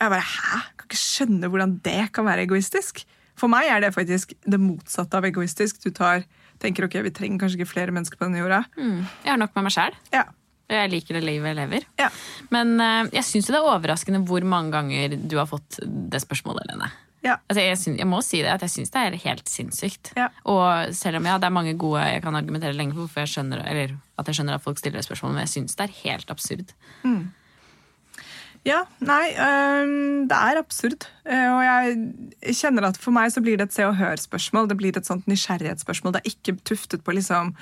Jeg 0.00 0.12
bare 0.12 0.24
Hæ? 0.26 0.62
Kan 0.78 0.88
ikke 0.90 1.00
skjønne 1.00 1.50
hvordan 1.50 1.76
det 1.84 2.12
kan 2.14 2.26
være 2.28 2.44
egoistisk. 2.48 3.04
For 3.38 3.50
meg 3.50 3.66
er 3.70 3.82
det 3.82 3.94
faktisk 3.96 4.34
det 4.46 4.60
motsatte 4.62 5.18
av 5.18 5.26
egoistisk. 5.26 5.80
Du 5.82 5.90
tar, 5.94 6.26
tenker 6.62 6.86
ok, 6.86 7.00
vi 7.06 7.12
trenger 7.14 7.42
kanskje 7.42 7.60
ikke 7.60 7.72
flere 7.72 7.94
mennesker 7.94 8.20
på 8.20 8.28
denne 8.28 8.42
jorda. 8.42 8.62
Mm. 8.78 9.00
Jeg 9.24 9.32
har 9.32 9.40
nok 9.40 9.54
med 9.56 9.66
meg 9.68 9.74
sjæl. 9.74 9.96
Ja. 10.14 10.26
Jeg 10.70 10.90
liker 10.94 11.18
det 11.18 11.24
livet 11.26 11.50
jeg 11.50 11.58
lever. 11.58 11.84
ja. 12.00 12.06
Men 12.54 12.78
eh, 12.80 13.10
jeg 13.18 13.26
syns 13.28 13.50
det 13.50 13.58
er 13.58 13.66
overraskende 13.68 14.22
hvor 14.24 14.44
mange 14.48 14.72
ganger 14.72 15.16
du 15.20 15.34
har 15.36 15.48
fått 15.50 15.80
det 15.84 16.22
spørsmålet, 16.24 16.70
Lene. 16.70 16.88
Ja. 17.24 17.38
Altså, 17.48 17.62
jeg, 17.64 17.76
syns- 17.80 17.98
jeg 17.98 18.06
må 18.10 18.18
si 18.22 18.42
det, 18.44 18.50
at 18.52 18.60
jeg 18.66 18.70
syns 18.70 18.90
det 18.92 19.00
er 19.00 19.14
helt 19.24 19.48
sinnssykt. 19.48 20.12
Ja. 20.16 20.26
Og 20.44 20.92
selv 20.94 21.16
om 21.16 21.24
ja, 21.30 21.38
det 21.40 21.48
er 21.48 21.54
mange 21.56 21.72
gode 21.80 22.02
jeg 22.04 22.22
kan 22.22 22.36
argumentere 22.36 22.72
lenge 22.76 22.92
for 22.92 23.06
hvorfor 23.06 23.24
jeg 23.24 23.32
skjønner, 23.32 23.62
eller 23.64 23.94
at 24.20 24.26
jeg 24.28 24.34
skjønner 24.38 24.54
at 24.58 24.62
folk 24.66 24.78
stiller 24.78 25.00
spørsmål, 25.06 25.32
men 25.32 25.40
jeg 25.46 25.54
syns 25.54 25.74
det 25.80 25.86
er 25.88 25.96
helt 26.04 26.30
absurd. 26.30 26.74
Ja, 28.64 28.78
nei, 29.04 29.34
øhm, 29.36 30.24
det 30.30 30.36
er 30.36 30.56
absurd. 30.56 31.04
Eh, 31.28 31.50
Og 31.52 31.60
jeg 31.60 32.54
kjenner 32.56 32.86
at 32.88 32.96
for 32.96 33.12
meg 33.12 33.28
så 33.34 33.42
blir 33.44 33.58
det 33.60 33.66
et 33.68 33.74
se 33.76 33.84
og 33.84 33.98
hør-spørsmål. 33.98 34.70
Det 34.70 34.76
blir 34.80 34.96
et 34.96 35.04
sånt 35.04 35.26
nysgjerrighetsspørsmål. 35.28 36.14
Det 36.14 36.22
er 36.22 36.32
ikke 36.32 36.54
tuftet 36.64 37.04
på 37.04 37.12
liksom 37.12 37.52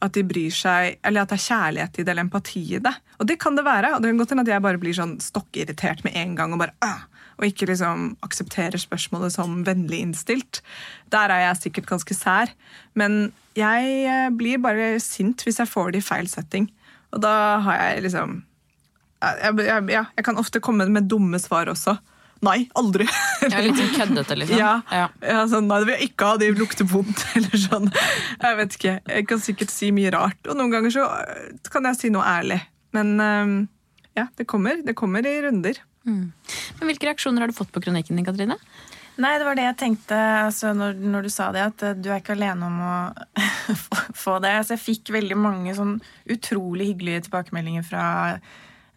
at 0.00 0.14
de 0.14 0.22
bryr 0.22 0.54
seg, 0.54 1.00
eller 1.02 1.24
at 1.24 1.32
det 1.34 1.40
er 1.40 1.48
kjærlighet 1.48 1.98
i 1.98 2.04
det, 2.04 2.12
eller 2.12 2.26
empati 2.28 2.62
i 2.76 2.78
det. 2.78 2.94
Og 3.18 3.26
det 3.26 3.40
kan 3.42 3.58
det 3.58 3.66
være. 3.66 3.96
Og 3.96 4.02
det 4.02 4.12
kan 4.12 4.22
godt 4.22 4.30
hende 4.36 4.46
at 4.46 4.52
jeg 4.54 4.62
bare 4.62 4.78
blir 4.78 4.94
sånn 4.94 5.18
stokkirritert 5.18 6.04
med 6.06 6.14
en 6.22 6.38
gang 6.38 6.54
og 6.54 6.62
bare 6.62 6.78
«Åh!» 6.86 7.02
og 7.34 7.48
ikke 7.48 7.66
liksom 7.66 8.12
aksepterer 8.22 8.78
spørsmålet 8.78 9.34
som 9.34 9.64
vennlig 9.66 10.04
innstilt. 10.04 10.60
Der 11.10 11.32
er 11.34 11.48
jeg 11.48 11.64
sikkert 11.64 11.88
ganske 11.90 12.14
sær. 12.14 12.52
Men 12.94 13.32
jeg 13.58 14.06
eh, 14.06 14.30
blir 14.30 14.62
bare 14.62 15.00
sint 15.02 15.42
hvis 15.42 15.58
jeg 15.58 15.66
får 15.66 15.90
det 15.96 16.04
i 16.04 16.06
feil 16.06 16.30
setting. 16.30 16.70
Og 17.10 17.24
da 17.26 17.58
har 17.66 17.80
jeg 17.80 18.04
liksom 18.06 18.44
jeg, 19.42 19.58
jeg, 19.66 19.86
ja, 19.94 20.04
jeg 20.18 20.26
kan 20.26 20.40
ofte 20.40 20.60
komme 20.64 20.86
med 20.92 21.08
dumme 21.10 21.40
svar 21.42 21.70
også. 21.72 21.96
Nei, 22.44 22.66
aldri. 22.76 23.06
Ja, 23.44 23.60
litt 23.64 23.78
sånn 23.78 23.92
køddete, 23.94 24.36
liksom. 24.36 24.58
Ja, 24.60 24.72
Ja. 24.92 25.06
ja 25.24 25.44
sånn, 25.48 25.68
nei, 25.70 25.78
det 25.80 25.88
vil 25.88 25.94
jeg 25.96 26.10
ikke 26.10 26.28
ha, 26.28 26.38
de 26.40 26.50
lukter 26.58 26.88
vondt. 26.90 27.24
Eller 27.38 27.60
sånn. 27.60 27.88
Jeg 28.42 28.58
vet 28.60 28.76
ikke. 28.78 28.96
Jeg 29.14 29.28
kan 29.30 29.40
sikkert 29.46 29.72
si 29.72 29.88
mye 29.96 30.12
rart. 30.12 30.40
Og 30.50 30.58
noen 30.58 30.72
ganger 30.74 30.92
så 30.92 31.06
øh, 31.08 31.70
kan 31.72 31.88
jeg 31.88 32.00
si 32.00 32.12
noe 32.12 32.26
ærlig. 32.28 32.60
Men 32.94 33.16
ja, 34.14 34.28
det 34.38 34.46
kommer, 34.46 34.78
det 34.86 34.94
kommer 34.94 35.26
i 35.26 35.38
runder. 35.42 35.80
Men 36.04 36.84
Hvilke 36.84 37.08
reaksjoner 37.08 37.42
har 37.42 37.50
du 37.50 37.56
fått 37.56 37.72
på 37.74 37.82
kronikken 37.82 38.16
din, 38.18 38.26
Katrine? 38.26 38.58
Nei, 39.16 39.32
det 39.38 39.46
var 39.46 39.54
det 39.54 39.64
jeg 39.68 39.78
tenkte 39.78 40.16
altså, 40.18 40.72
når, 40.74 40.96
når 40.98 41.26
du 41.26 41.30
sa 41.30 41.48
det, 41.54 41.62
at 41.70 41.82
eh, 41.86 41.92
du 42.02 42.08
er 42.10 42.18
ikke 42.18 42.34
alene 42.34 42.66
om 42.66 42.80
å 42.82 42.94
få, 43.78 43.98
få 44.24 44.36
det. 44.42 44.50
Altså, 44.58 44.74
jeg 44.74 44.82
fikk 44.84 45.12
veldig 45.14 45.38
mange 45.38 45.74
sånn 45.76 45.96
utrolig 46.34 46.88
hyggelige 46.92 47.28
tilbakemeldinger 47.28 47.86
fra 47.86 48.06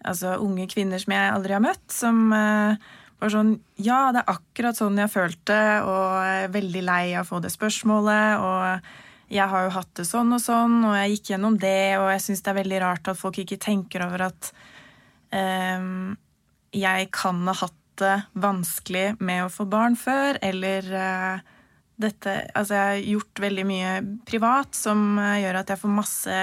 altså, 0.09 0.37
unge 0.43 0.67
kvinner 0.71 1.01
som 1.01 1.13
jeg 1.15 1.33
aldri 1.33 1.55
har 1.57 1.63
møtt, 1.63 1.85
som 1.93 2.27
eh, 2.35 2.87
var 3.21 3.33
sånn 3.33 3.57
Ja, 3.81 4.07
det 4.13 4.23
er 4.23 4.37
akkurat 4.37 4.77
sånn 4.79 4.99
jeg 5.01 5.13
følte, 5.13 5.57
og 5.87 6.21
er 6.21 6.53
veldig 6.53 6.85
lei 6.85 7.03
av 7.15 7.25
å 7.25 7.29
få 7.31 7.41
det 7.43 7.53
spørsmålet, 7.53 8.43
og 8.43 9.33
jeg 9.33 9.51
har 9.51 9.65
jo 9.65 9.73
hatt 9.75 9.91
det 9.99 10.05
sånn 10.07 10.31
og 10.35 10.39
sånn, 10.43 10.79
og 10.87 10.95
jeg 10.95 11.17
gikk 11.17 11.33
gjennom 11.33 11.57
det, 11.59 11.97
og 11.99 12.07
jeg 12.13 12.23
syns 12.23 12.45
det 12.45 12.53
er 12.53 12.61
veldig 12.61 12.79
rart 12.85 13.11
at 13.11 13.19
folk 13.19 13.41
ikke 13.41 13.59
tenker 13.59 14.05
over 14.05 14.29
at 14.29 14.51
um, 15.35 16.15
jeg 16.75 17.09
kan 17.15 17.43
ha 17.49 17.57
hatt 17.65 17.83
det 17.97 18.15
vanskelig 18.37 19.17
med 19.19 19.47
å 19.47 19.51
få 19.51 19.65
barn 19.69 19.97
før, 19.99 20.37
eller 20.45 20.87
uh, 20.93 21.45
dette 21.97 22.33
Altså, 22.53 22.75
jeg 22.75 22.83
har 22.85 23.07
gjort 23.15 23.41
veldig 23.41 23.65
mye 23.65 23.93
privat 24.29 24.77
som 24.77 25.17
uh, 25.17 25.33
gjør 25.41 25.63
at 25.63 25.73
jeg 25.73 25.81
får 25.81 25.95
masse 25.97 26.37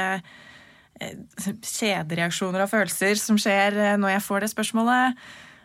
kjedereaksjoner 1.01 2.65
av 2.65 2.71
følelser 2.71 3.19
som 3.21 3.39
skjer 3.41 3.77
eh, 3.77 3.95
når 4.01 4.17
jeg 4.17 4.25
får 4.27 4.45
det 4.45 4.51
spørsmålet. 4.53 5.23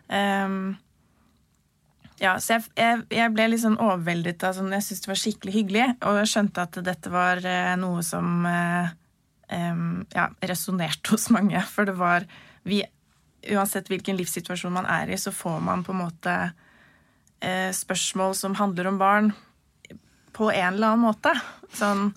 Um, 0.10 0.78
ja, 2.20 2.34
så 2.42 2.58
jeg, 2.58 2.65
jeg, 2.76 3.04
jeg 3.15 3.32
ble 3.32 3.46
litt 3.52 3.62
sånn 3.63 3.78
overveldet 3.80 4.44
av 4.44 4.56
sånn 4.58 4.74
Jeg 4.74 4.84
syntes 4.84 5.04
det 5.06 5.12
var 5.12 5.20
skikkelig 5.22 5.54
hyggelig, 5.56 5.86
og 6.10 6.22
skjønte 6.28 6.65
at 6.65 6.80
dette 6.84 7.12
var 7.13 7.44
eh, 7.48 7.76
noe 7.80 8.04
som 8.06 8.48
uh, 8.48 8.89
um, 9.54 10.02
ja, 10.15 10.28
resonnerte 10.50 11.13
hos 11.13 11.30
mange. 11.36 11.62
For 11.72 11.88
det 11.89 11.96
var 12.00 12.28
vi, 12.68 12.84
Uansett 13.50 13.88
hvilken 13.88 14.18
livssituasjon 14.20 14.74
man 14.76 14.88
er 14.92 15.13
i, 15.13 15.18
så 15.18 15.32
får 15.32 15.62
man 15.63 15.86
på 15.88 15.94
en 15.94 16.02
måte 16.02 16.34
uh, 16.52 17.70
spørsmål 17.72 18.36
som 18.36 18.58
handler 18.60 18.89
om 18.89 19.00
barn 19.00 19.32
på 20.36 20.50
en 20.52 20.74
eller 20.74 20.92
annen 20.92 21.08
måte. 21.08 21.36
Sånn 21.76 22.12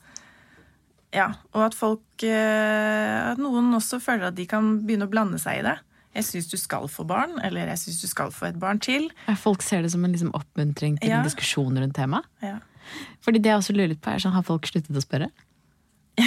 Ja. 1.12 1.28
Og 1.52 1.68
at 1.68 1.76
folk 1.76 2.02
eh, 2.28 3.30
At 3.32 3.40
noen 3.42 3.72
også 3.78 3.98
føler 4.02 4.28
at 4.30 4.36
de 4.38 4.46
kan 4.50 4.78
begynne 4.86 5.08
å 5.08 5.12
blande 5.12 5.38
seg 5.42 5.60
i 5.60 5.64
det. 5.66 5.76
Jeg 6.12 6.26
syns 6.28 6.50
du 6.52 6.58
skal 6.60 6.88
få 6.92 7.06
barn, 7.08 7.38
eller 7.40 7.70
jeg 7.72 7.80
syns 7.86 8.00
du 8.02 8.08
skal 8.10 8.32
få 8.34 8.50
et 8.50 8.58
barn 8.60 8.78
til. 8.84 9.06
Folk 9.40 9.62
ser 9.64 9.80
det 9.82 9.92
som 9.94 10.02
en 10.04 10.12
liksom, 10.12 10.32
oppmuntring 10.36 10.98
til 11.00 11.08
Ja. 11.08 11.22
en 11.22 11.24
diskusjon 11.28 11.78
rundt 11.80 11.96
temaet. 11.96 12.28
Ja. 12.44 12.58
Fordi 13.24 13.40
det 13.40 13.48
jeg 13.48 13.56
også 13.62 13.72
lurer 13.76 13.88
litt 13.94 14.02
på, 14.04 14.10
er 14.12 14.20
sånn, 14.20 14.34
Har 14.36 14.42
folk 14.44 14.66
sluttet 14.68 14.92
å 14.98 15.00
spørre? 15.00 15.30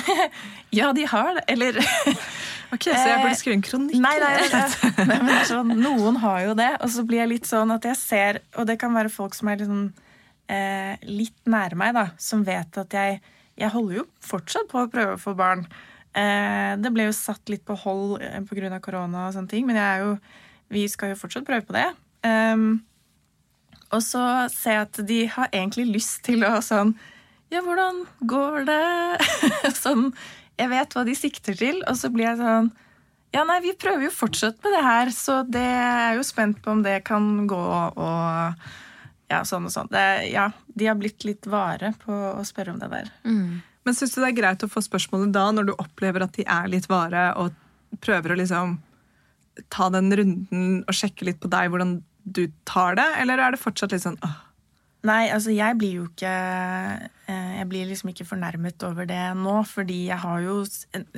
Ja, 0.74 0.92
de 0.94 1.06
har 1.06 1.36
det. 1.38 1.44
Eller 1.54 1.78
Ok, 2.74 2.88
Så 2.90 2.96
jeg 2.98 3.22
burde 3.22 3.36
skrive 3.38 3.56
en 3.60 3.62
kronikk? 3.66 4.00
Nei, 4.02 4.16
nei, 4.20 4.32
nei, 4.50 5.06
nei 5.06 5.20
men 5.28 5.46
sånn, 5.48 5.70
noen 5.80 6.18
har 6.24 6.42
jo 6.48 6.56
det. 6.58 6.72
Og 6.82 6.90
så 6.96 7.06
blir 7.08 7.22
jeg 7.22 7.32
litt 7.36 7.50
sånn 7.50 7.72
at 7.76 7.86
jeg 7.86 8.00
ser 8.00 8.42
Og 8.58 8.66
det 8.68 8.80
kan 8.82 8.96
være 8.96 9.12
folk 9.14 9.38
som 9.38 9.52
er 9.54 9.62
liksom, 9.62 9.86
eh, 10.50 10.96
litt 11.06 11.38
nær 11.46 11.78
meg, 11.78 11.94
da. 11.96 12.08
Som 12.18 12.44
vet 12.48 12.82
at 12.82 12.98
jeg 12.98 13.22
Jeg 13.60 13.72
holder 13.72 14.02
jo 14.02 14.08
fortsatt 14.24 14.68
på 14.72 14.82
å 14.82 14.90
prøve 14.92 15.16
å 15.16 15.22
få 15.22 15.36
barn. 15.38 15.64
Eh, 16.16 16.74
det 16.80 16.92
ble 16.96 17.10
jo 17.10 17.16
satt 17.16 17.52
litt 17.52 17.66
på 17.68 17.76
hold 17.86 18.22
eh, 18.24 18.40
pga. 18.48 18.80
korona 18.84 19.28
og 19.28 19.36
sånne 19.36 19.52
ting, 19.52 19.66
men 19.68 19.80
jo 20.00 20.18
Vi 20.72 20.88
skal 20.90 21.12
jo 21.12 21.20
fortsatt 21.20 21.46
prøve 21.46 21.68
på 21.68 21.76
det. 21.76 21.92
Um, 22.26 22.82
og 23.94 24.02
så 24.02 24.50
ser 24.50 24.80
jeg 24.80 24.86
at 24.88 25.02
de 25.08 25.20
har 25.30 25.52
egentlig 25.54 25.86
lyst 25.94 26.24
til 26.26 26.46
å 26.48 26.58
sånn 26.64 26.96
Ja, 27.54 27.62
hvordan 27.62 28.06
går 28.26 28.66
det? 28.66 28.86
sånn 29.84 30.10
Jeg 30.58 30.72
vet 30.72 30.96
hva 30.96 31.04
de 31.06 31.14
sikter 31.16 31.60
til, 31.60 31.84
og 31.86 32.00
så 32.00 32.10
blir 32.10 32.32
jeg 32.32 32.42
sånn 32.42 32.72
Ja, 33.36 33.44
nei, 33.46 33.60
vi 33.62 33.76
prøver 33.78 34.08
jo 34.08 34.16
fortsatt 34.16 34.58
med 34.64 34.74
det 34.74 34.82
her, 34.88 35.14
så 35.14 35.44
det 35.46 35.62
er 35.62 36.18
jo 36.18 36.26
spent 36.26 36.64
på 36.64 36.74
om 36.74 36.82
det 36.82 37.04
kan 37.06 37.46
gå 37.52 37.62
og 37.62 38.66
Ja, 39.32 39.42
sånn 39.48 39.66
og 39.66 39.74
sånn. 39.74 39.90
Det, 39.90 40.04
ja, 40.30 40.50
de 40.68 40.90
har 40.90 40.98
blitt 41.00 41.26
litt 41.26 41.48
vare 41.50 41.94
på 42.04 42.14
å 42.14 42.44
spørre 42.46 42.76
om 42.76 42.82
det 42.82 42.92
der. 42.92 43.12
Men 43.86 43.98
syns 43.98 44.14
du 44.16 44.22
det 44.22 44.32
er 44.32 44.38
greit 44.40 44.66
å 44.66 44.70
få 44.70 44.84
spørsmålet 44.86 45.34
da, 45.34 45.48
når 45.54 45.70
du 45.70 45.74
opplever 45.78 46.26
at 46.26 46.38
de 46.38 46.46
er 46.46 46.70
litt 46.70 46.88
vare, 46.90 47.28
og 47.42 47.54
prøver 48.06 48.34
å 48.34 48.40
liksom 48.40 48.78
ta 49.72 49.90
den 49.94 50.12
runden 50.14 50.84
og 50.84 50.98
sjekke 50.98 51.30
litt 51.30 51.40
på 51.42 51.50
deg 51.54 51.72
hvordan 51.72 51.98
du 52.26 52.48
tar 52.68 52.98
det, 53.00 53.06
eller 53.22 53.40
er 53.40 53.54
det 53.54 53.62
fortsatt 53.62 53.94
litt 53.94 54.04
sånn 54.04 54.18
åh, 54.26 54.40
Nei, 55.06 55.28
altså 55.30 55.54
jeg 55.54 55.78
blir 55.78 56.00
jo 56.00 56.08
ikke 56.08 56.32
eh, 56.32 57.52
Jeg 57.60 57.68
blir 57.70 57.86
liksom 57.90 58.10
ikke 58.12 58.26
fornærmet 58.26 58.84
over 58.88 59.08
det 59.10 59.22
nå, 59.38 59.60
fordi 59.70 60.00
jeg 60.08 60.18
har 60.24 60.42
jo 60.42 60.56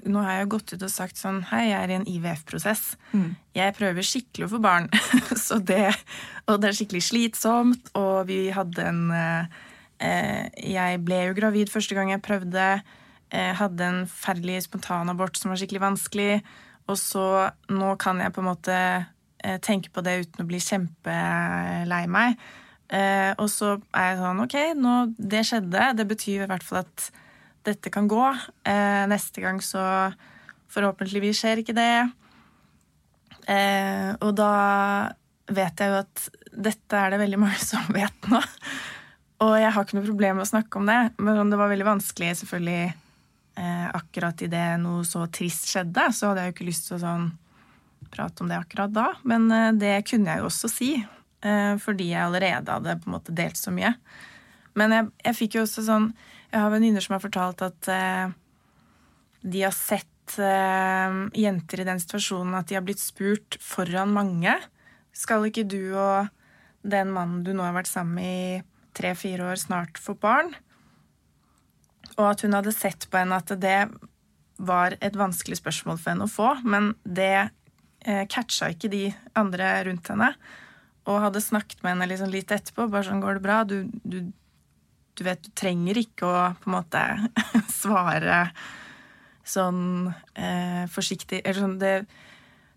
Nå 0.03 0.23
har 0.25 0.41
jeg 0.41 0.51
gått 0.51 0.73
ut 0.73 0.83
og 0.83 0.91
sagt 0.91 1.19
sånn 1.19 1.39
Hei, 1.51 1.69
jeg 1.69 1.77
er 1.79 1.93
i 1.93 1.97
en 1.99 2.07
IVF-prosess. 2.11 2.83
Jeg 3.57 3.75
prøver 3.77 4.05
skikkelig 4.05 4.47
å 4.47 4.51
få 4.55 4.61
barn. 4.63 4.89
Så 5.47 5.59
det, 5.63 5.93
og 6.47 6.61
det 6.61 6.71
er 6.71 6.77
skikkelig 6.77 7.03
slitsomt, 7.07 7.91
og 7.97 8.27
vi 8.29 8.47
hadde 8.53 8.85
en 8.91 9.03
eh, 9.15 9.57
eh, 10.03 10.43
Jeg 10.75 11.01
ble 11.07 11.23
jo 11.29 11.37
gravid 11.39 11.71
første 11.73 11.97
gang 11.97 12.11
jeg 12.13 12.25
prøvde. 12.25 12.69
Jeg 13.31 13.57
hadde 13.59 13.83
en 13.83 14.03
forferdelig 14.07 14.65
spontanabort 14.67 15.39
som 15.39 15.51
var 15.51 15.59
skikkelig 15.59 15.83
vanskelig. 15.83 16.31
Og 16.87 16.95
så 16.99 17.25
nå 17.73 17.95
kan 17.99 18.21
jeg 18.23 18.33
på 18.35 18.43
en 18.43 18.49
måte 18.51 18.77
eh, 18.77 19.59
tenke 19.63 19.91
på 19.91 20.03
det 20.05 20.21
uten 20.23 20.45
å 20.45 20.47
bli 20.47 20.61
kjempelei 20.63 22.05
meg. 22.11 22.39
Eh, 22.87 23.33
og 23.35 23.49
så 23.51 23.75
er 23.91 24.11
jeg 24.11 24.19
sånn 24.21 24.43
OK, 24.45 24.57
nå, 24.79 24.95
det 25.17 25.43
skjedde. 25.49 25.91
Det 25.99 26.07
betyr 26.07 26.45
i 26.45 26.49
hvert 26.49 26.65
fall 26.65 26.83
at 26.85 27.09
dette 27.67 27.91
kan 27.93 28.07
gå. 28.07 28.23
Eh, 28.67 29.03
neste 29.11 29.43
gang 29.43 29.59
så 29.63 29.83
forhåpentligvis 30.71 31.41
skjer 31.41 31.63
ikke 31.63 31.75
det. 31.77 31.93
Eh, 33.47 34.11
og 34.23 34.35
da 34.37 34.51
vet 35.47 35.79
jeg 35.79 35.91
jo 35.91 35.99
at 36.01 36.27
dette 36.51 36.99
er 36.99 37.13
det 37.13 37.21
veldig 37.23 37.41
mange 37.41 37.59
som 37.63 37.83
vet 37.97 38.31
nå. 38.31 38.41
Og 39.45 39.53
jeg 39.59 39.73
har 39.73 39.85
ikke 39.85 39.99
noe 39.99 40.07
problem 40.07 40.39
med 40.39 40.47
å 40.47 40.49
snakke 40.49 40.79
om 40.79 40.87
det, 40.89 41.01
men 41.21 41.51
det 41.51 41.59
var 41.59 41.69
veldig 41.69 41.85
vanskelig 41.85 42.31
selvfølgelig 42.39 42.85
eh, 42.87 43.89
akkurat 43.93 44.41
idet 44.41 44.69
noe 44.81 45.03
så 45.05 45.27
trist 45.29 45.67
skjedde, 45.69 46.07
så 46.15 46.31
hadde 46.31 46.45
jeg 46.45 46.51
jo 46.51 46.55
ikke 46.55 46.69
lyst 46.71 46.87
til 46.87 46.97
å 46.97 47.03
sånn 47.03 47.27
prate 48.13 48.43
om 48.43 48.49
det 48.49 48.57
akkurat 48.57 48.93
da. 48.95 49.11
Men 49.29 49.45
eh, 49.53 49.75
det 49.77 49.93
kunne 50.09 50.33
jeg 50.33 50.41
jo 50.41 50.49
også 50.49 50.71
si, 50.71 50.91
fordi 51.37 52.07
jeg 52.09 52.23
allerede 52.25 52.73
hadde 52.73 52.95
på 52.97 53.09
en 53.09 53.13
måte 53.13 53.33
delt 53.35 53.59
så 53.59 53.69
mye. 53.69 53.91
Men 54.77 54.93
jeg, 54.93 55.09
jeg 55.25 55.37
fikk 55.39 55.57
jo 55.57 55.63
også 55.65 55.85
sånn 55.87 56.11
Jeg 56.51 56.61
har 56.61 56.71
venninner 56.73 57.03
som 57.03 57.17
har 57.17 57.23
fortalt 57.23 57.63
at 57.65 57.89
eh, 57.91 58.35
de 59.47 59.63
har 59.65 59.75
sett 59.75 60.37
eh, 60.41 61.17
jenter 61.37 61.83
i 61.83 61.87
den 61.87 62.01
situasjonen 62.01 62.55
at 62.57 62.69
de 62.69 62.77
har 62.77 62.85
blitt 62.85 63.03
spurt 63.03 63.59
foran 63.63 64.13
mange. 64.15 64.53
Skal 65.15 65.47
ikke 65.49 65.67
du 65.67 65.93
og 65.97 66.29
den 66.87 67.11
mannen 67.13 67.43
du 67.43 67.51
nå 67.55 67.65
har 67.65 67.75
vært 67.75 67.91
sammen 67.91 68.19
med 68.19 68.31
i 68.31 68.61
tre-fire 68.97 69.51
år, 69.51 69.59
snart 69.59 69.99
få 70.01 70.15
barn? 70.17 70.53
Og 72.15 72.25
at 72.31 72.43
hun 72.45 72.55
hadde 72.55 72.73
sett 72.73 73.09
på 73.11 73.19
henne 73.19 73.37
at 73.37 73.51
det 73.61 73.81
var 74.57 74.95
et 75.03 75.17
vanskelig 75.19 75.59
spørsmål 75.59 75.99
for 75.99 76.13
henne 76.13 76.25
å 76.25 76.31
få, 76.31 76.53
men 76.65 76.93
det 77.03 77.33
eh, 77.37 78.23
catcha 78.31 78.71
ikke 78.73 78.91
de 78.93 79.03
andre 79.37 79.75
rundt 79.89 80.09
henne. 80.13 80.31
Og 81.07 81.21
hadde 81.23 81.43
snakket 81.43 81.81
med 81.83 81.95
henne 81.95 82.09
liksom 82.11 82.31
litt 82.33 82.51
etterpå. 82.51 82.89
bare 82.91 83.07
sånn, 83.07 83.21
'Går 83.23 83.39
det 83.39 83.45
bra?' 83.45 83.63
Du, 83.63 83.89
du, 84.03 84.31
du 85.15 85.23
vet, 85.23 85.41
du 85.41 85.49
trenger 85.55 85.97
ikke 85.97 86.27
å 86.27 86.55
på 86.61 86.69
en 86.69 86.77
måte 86.77 87.03
svare 87.81 88.51
sånn 89.47 90.11
eh, 90.35 90.83
forsiktig 90.91 91.41
Eller 91.43 91.61
sånn 91.63 91.77
det, 91.79 92.05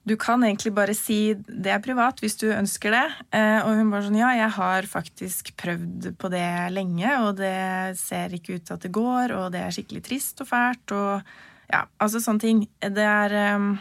Du 0.06 0.16
kan 0.16 0.42
egentlig 0.46 0.72
bare 0.72 0.94
si 0.94 1.34
'det 1.34 1.74
er 1.74 1.82
privat', 1.84 2.22
hvis 2.22 2.38
du 2.40 2.48
ønsker 2.54 2.90
det. 2.90 3.08
Eh, 3.36 3.60
og 3.66 3.76
hun 3.76 3.90
bare 3.90 4.06
sånn 4.06 4.16
'ja, 4.16 4.30
jeg 4.32 4.50
har 4.56 4.82
faktisk 4.88 5.52
prøvd 5.56 6.16
på 6.16 6.30
det 6.30 6.72
lenge, 6.72 7.10
og 7.20 7.36
det 7.36 7.98
ser 7.98 8.32
ikke 8.32 8.56
ut 8.56 8.64
til 8.64 8.74
at 8.74 8.80
det 8.80 8.92
går', 8.92 9.36
og 9.36 9.52
det 9.52 9.60
er 9.60 9.70
skikkelig 9.70 10.02
trist 10.02 10.40
og 10.40 10.48
fælt, 10.48 10.92
og 10.92 11.22
ja, 11.70 11.84
altså 12.00 12.18
sånne 12.18 12.40
ting. 12.40 12.68
Det 12.80 13.04
er 13.04 13.30
eh, 13.30 13.76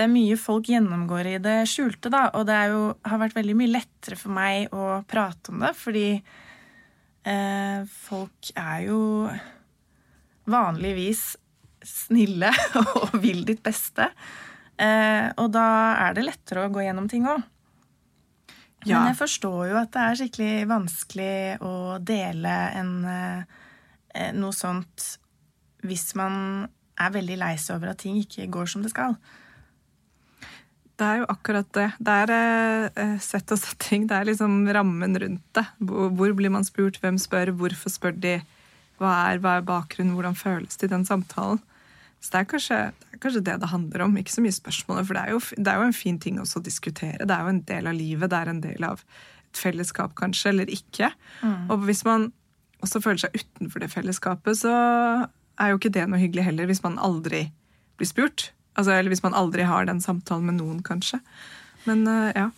det 0.00 0.06
er 0.06 0.12
mye 0.14 0.36
folk 0.40 0.70
gjennomgår 0.72 1.26
i 1.28 1.38
det 1.44 1.58
skjulte, 1.68 2.08
da, 2.08 2.30
og 2.38 2.46
det 2.48 2.54
er 2.56 2.70
jo, 2.72 2.84
har 3.04 3.20
vært 3.20 3.36
veldig 3.36 3.56
mye 3.58 3.72
lettere 3.74 4.16
for 4.16 4.32
meg 4.32 4.72
å 4.72 5.02
prate 5.08 5.52
om 5.52 5.60
det, 5.60 5.74
fordi 5.76 6.06
eh, 7.28 7.82
folk 7.84 8.48
er 8.56 8.86
jo 8.86 9.00
vanligvis 10.48 11.24
snille 11.84 12.48
og 12.80 13.18
vil 13.20 13.44
ditt 13.44 13.60
beste. 13.64 14.08
Eh, 14.80 15.28
og 15.36 15.50
da 15.52 15.66
er 16.06 16.16
det 16.16 16.24
lettere 16.24 16.64
å 16.64 16.72
gå 16.72 16.86
gjennom 16.86 17.10
ting 17.12 17.28
òg. 17.28 17.44
Ja. 18.86 19.02
Men 19.02 19.10
jeg 19.10 19.18
forstår 19.20 19.60
jo 19.68 19.76
at 19.82 19.92
det 19.92 20.06
er 20.06 20.18
skikkelig 20.22 20.54
vanskelig 20.70 21.34
å 21.60 21.74
dele 22.00 22.54
en, 22.80 22.94
eh, 23.04 24.32
noe 24.32 24.56
sånt 24.56 25.10
hvis 25.84 26.14
man 26.16 26.64
er 27.00 27.12
veldig 27.12 27.36
lei 27.40 27.52
seg 27.60 27.76
over 27.76 27.92
at 27.92 28.00
ting 28.00 28.16
ikke 28.24 28.48
går 28.52 28.72
som 28.72 28.80
det 28.84 28.94
skal. 28.96 29.20
Det 31.00 31.06
er 31.08 31.22
jo 31.22 31.28
akkurat 31.32 31.68
det. 31.72 31.86
Det 31.96 32.14
er 32.26 32.30
eh, 32.92 33.16
sett 33.24 33.48
og 33.54 33.60
setting. 33.60 34.04
Det 34.10 34.18
er 34.18 34.28
liksom 34.28 34.66
rammen 34.68 35.16
rundt 35.22 35.46
det. 35.56 35.64
Hvor, 35.80 36.34
blir 36.36 36.52
man 36.52 36.66
spurt, 36.66 36.98
hvem 37.00 37.16
spør, 37.20 37.54
hvorfor 37.56 37.92
spør 37.92 38.18
de? 38.20 38.34
Hva 39.00 39.14
er, 39.30 39.40
hva 39.40 39.56
er 39.56 39.64
bakgrunnen, 39.64 40.12
hvordan 40.18 40.36
føles 40.36 40.76
det 40.76 40.90
i 40.90 40.92
den 40.92 41.06
samtalen? 41.08 41.62
Så 42.20 42.34
det 42.34 42.42
er, 42.42 42.48
kanskje, 42.50 42.78
det 43.00 43.16
er 43.16 43.22
kanskje 43.22 43.44
det 43.46 43.56
det 43.62 43.70
handler 43.72 44.04
om. 44.04 44.18
Ikke 44.20 44.34
så 44.34 44.44
mye 44.44 44.52
spørsmålet, 44.52 45.08
for 45.08 45.16
det 45.16 45.22
er, 45.22 45.32
jo, 45.32 45.40
det 45.56 45.72
er 45.72 45.80
jo 45.80 45.88
en 45.88 45.96
fin 45.96 46.20
ting 46.20 46.40
også 46.42 46.60
å 46.60 46.66
diskutere. 46.68 47.24
Det 47.24 47.32
er 47.32 47.46
jo 47.46 47.54
en 47.54 47.62
del 47.72 47.88
av 47.88 47.96
livet, 47.96 48.28
det 48.28 48.42
er 48.42 48.52
en 48.52 48.62
del 48.66 48.88
av 48.90 49.00
et 49.00 49.62
fellesskap, 49.62 50.12
kanskje, 50.20 50.52
eller 50.52 50.68
ikke. 50.68 51.08
Og 51.72 51.88
hvis 51.88 52.04
man 52.04 52.28
også 52.84 53.00
føler 53.00 53.24
seg 53.24 53.40
utenfor 53.40 53.80
det 53.80 53.88
fellesskapet, 53.94 54.60
så 54.60 54.74
er 55.60 55.72
jo 55.72 55.80
ikke 55.80 55.94
det 55.96 56.04
noe 56.08 56.20
hyggelig 56.20 56.44
heller, 56.44 56.68
hvis 56.68 56.84
man 56.84 57.00
aldri 57.00 57.46
blir 57.96 58.08
spurt. 58.12 58.50
Altså, 58.78 58.94
eller 58.94 59.12
hvis 59.12 59.24
man 59.24 59.36
aldri 59.36 59.66
har 59.66 59.88
den 59.88 60.02
samtalen 60.02 60.46
med 60.50 60.60
noen, 60.60 60.82
kanskje. 60.86 61.20
Men 61.88 62.06
eh, 62.08 62.32
ja. 62.36 62.50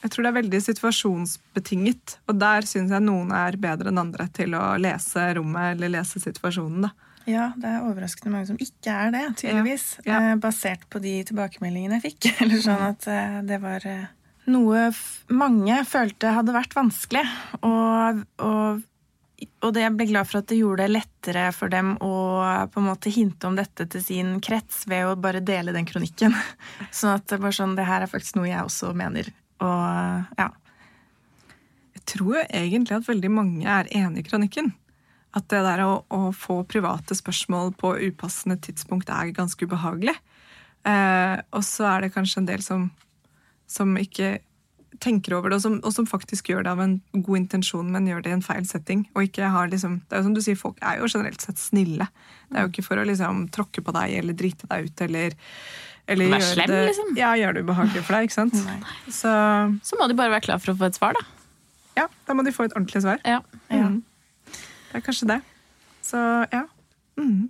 Jeg 0.00 0.14
tror 0.14 0.24
det 0.24 0.30
er 0.30 0.38
veldig 0.38 0.58
situasjonsbetinget, 0.64 2.14
og 2.30 2.38
der 2.40 2.64
syns 2.64 2.92
jeg 2.94 3.04
noen 3.04 3.34
er 3.36 3.58
bedre 3.60 3.90
enn 3.90 4.00
andre 4.00 4.30
til 4.32 4.56
å 4.56 4.62
lese 4.80 5.26
rommet 5.36 5.74
eller 5.74 5.92
lese 5.98 6.22
situasjonen. 6.22 6.86
da. 6.86 7.10
Ja, 7.28 7.50
det 7.60 7.68
er 7.68 7.84
overraskende 7.84 8.32
mange 8.32 8.48
som 8.48 8.60
ikke 8.60 8.94
er 8.94 9.12
det, 9.12 9.24
tydeligvis. 9.42 9.84
Ja, 10.06 10.14
ja. 10.14 10.30
Eh, 10.30 10.38
basert 10.40 10.86
på 10.92 11.02
de 11.04 11.18
tilbakemeldingene 11.28 11.98
jeg 11.98 12.14
fikk. 12.14 12.30
Eller 12.46 12.64
sånn 12.64 12.86
at 12.86 13.06
eh, 13.12 13.36
det 13.46 13.60
var 13.62 13.84
noe 14.50 14.86
mange 15.28 15.82
følte 15.88 16.32
hadde 16.34 16.54
vært 16.56 16.76
vanskelig. 16.76 17.26
Og, 17.60 18.24
og, 18.40 18.80
og 19.60 19.74
det 19.74 19.84
jeg 19.84 19.94
ble 19.96 20.06
glad 20.10 20.28
for 20.28 20.40
at 20.40 20.48
det 20.50 20.58
gjorde 20.58 20.84
det 20.84 20.94
lettere 20.94 21.44
for 21.56 21.72
dem 21.72 21.92
å 22.04 22.14
på 22.72 22.80
en 22.80 22.88
måte 22.88 23.12
hinte 23.12 23.48
om 23.48 23.56
dette 23.56 23.86
til 23.92 24.02
sin 24.04 24.32
krets 24.44 24.82
ved 24.90 25.08
å 25.08 25.18
bare 25.20 25.42
dele 25.44 25.74
den 25.76 25.88
kronikken. 25.88 26.34
Sånn 26.96 27.14
at 27.16 27.28
det 27.30 27.40
var 27.42 27.54
sånn, 27.56 27.76
det 27.78 27.88
her 27.88 28.04
er 28.04 28.10
faktisk 28.10 28.38
noe 28.38 28.50
jeg 28.50 28.64
også 28.64 28.92
mener. 28.96 29.30
Og 29.60 30.36
ja. 30.40 30.48
Jeg 31.96 32.04
tror 32.14 32.36
jo 32.38 32.44
egentlig 32.44 32.96
at 32.96 33.08
veldig 33.08 33.32
mange 33.32 33.68
er 33.68 33.90
enig 33.96 34.24
i 34.24 34.28
kronikken. 34.28 34.72
At 35.36 35.46
det 35.52 35.60
der 35.62 35.84
å, 35.84 35.92
å 36.10 36.30
få 36.34 36.62
private 36.66 37.14
spørsmål 37.14 37.74
på 37.78 37.94
upassende 38.08 38.58
tidspunkt 38.64 39.12
er 39.14 39.34
ganske 39.36 39.68
ubehagelig. 39.68 40.16
Eh, 40.88 41.36
og 41.54 41.62
så 41.66 41.86
er 41.92 42.06
det 42.06 42.14
kanskje 42.16 42.40
en 42.40 42.48
del 42.48 42.64
som, 42.64 42.88
som 43.70 43.92
ikke 44.00 44.38
tenker 44.98 45.32
over 45.36 45.50
det, 45.50 45.56
og 45.60 45.62
som, 45.62 45.76
og 45.86 45.92
som 45.94 46.06
faktisk 46.08 46.48
gjør 46.50 46.64
det 46.66 46.70
av 46.72 46.80
en 46.82 46.96
god 47.14 47.36
intensjon, 47.38 47.90
men 47.94 48.08
gjør 48.10 48.22
det 48.24 48.30
i 48.32 48.36
en 48.36 48.42
feil 48.44 48.66
setting. 48.66 49.04
Og 49.14 49.28
ikke 49.28 49.48
har 49.54 49.70
liksom, 49.70 50.00
det 50.08 50.16
er 50.16 50.20
jo 50.20 50.26
som 50.28 50.34
du 50.34 50.40
sier, 50.44 50.58
Folk 50.58 50.80
er 50.82 50.98
jo 50.98 51.06
generelt 51.08 51.40
sett 51.40 51.58
snille. 51.62 52.08
Det 52.50 52.58
er 52.58 52.66
jo 52.66 52.72
ikke 52.72 52.84
for 52.88 53.00
å 53.00 53.06
liksom 53.06 53.46
tråkke 53.54 53.84
på 53.86 53.94
deg 53.96 54.16
eller 54.18 54.34
drite 54.36 54.66
deg 54.68 54.88
ut 54.90 55.00
eller, 55.06 55.36
eller 56.10 56.32
Vær 56.34 56.42
slem, 56.44 56.66
det, 56.72 56.80
liksom. 56.90 57.12
Ja, 57.20 57.30
gjør 57.38 57.54
det 57.56 57.62
ubehagelig 57.64 58.02
for 58.02 58.18
deg. 58.18 58.26
ikke 58.28 58.34
sant? 58.40 58.58
Så 59.08 59.32
Så 59.86 60.00
må 60.00 60.08
de 60.10 60.18
bare 60.18 60.34
være 60.34 60.44
klar 60.48 60.58
for 60.60 60.74
å 60.74 60.76
få 60.80 60.90
et 60.90 60.98
svar, 60.98 61.14
da. 61.14 61.24
ja, 62.02 62.08
da 62.26 62.34
må 62.34 62.42
de 62.44 62.52
få 62.52 62.66
et 62.66 62.74
ordentlig 62.74 63.02
svar. 63.06 63.22
Ja. 63.24 63.40
Ja. 63.70 63.86
Mm. 63.86 64.02
Det 64.90 64.98
er 64.98 65.06
kanskje 65.06 65.30
det. 65.30 65.40
Så 66.02 66.18
ja. 66.50 66.64
Mm. 67.20 67.48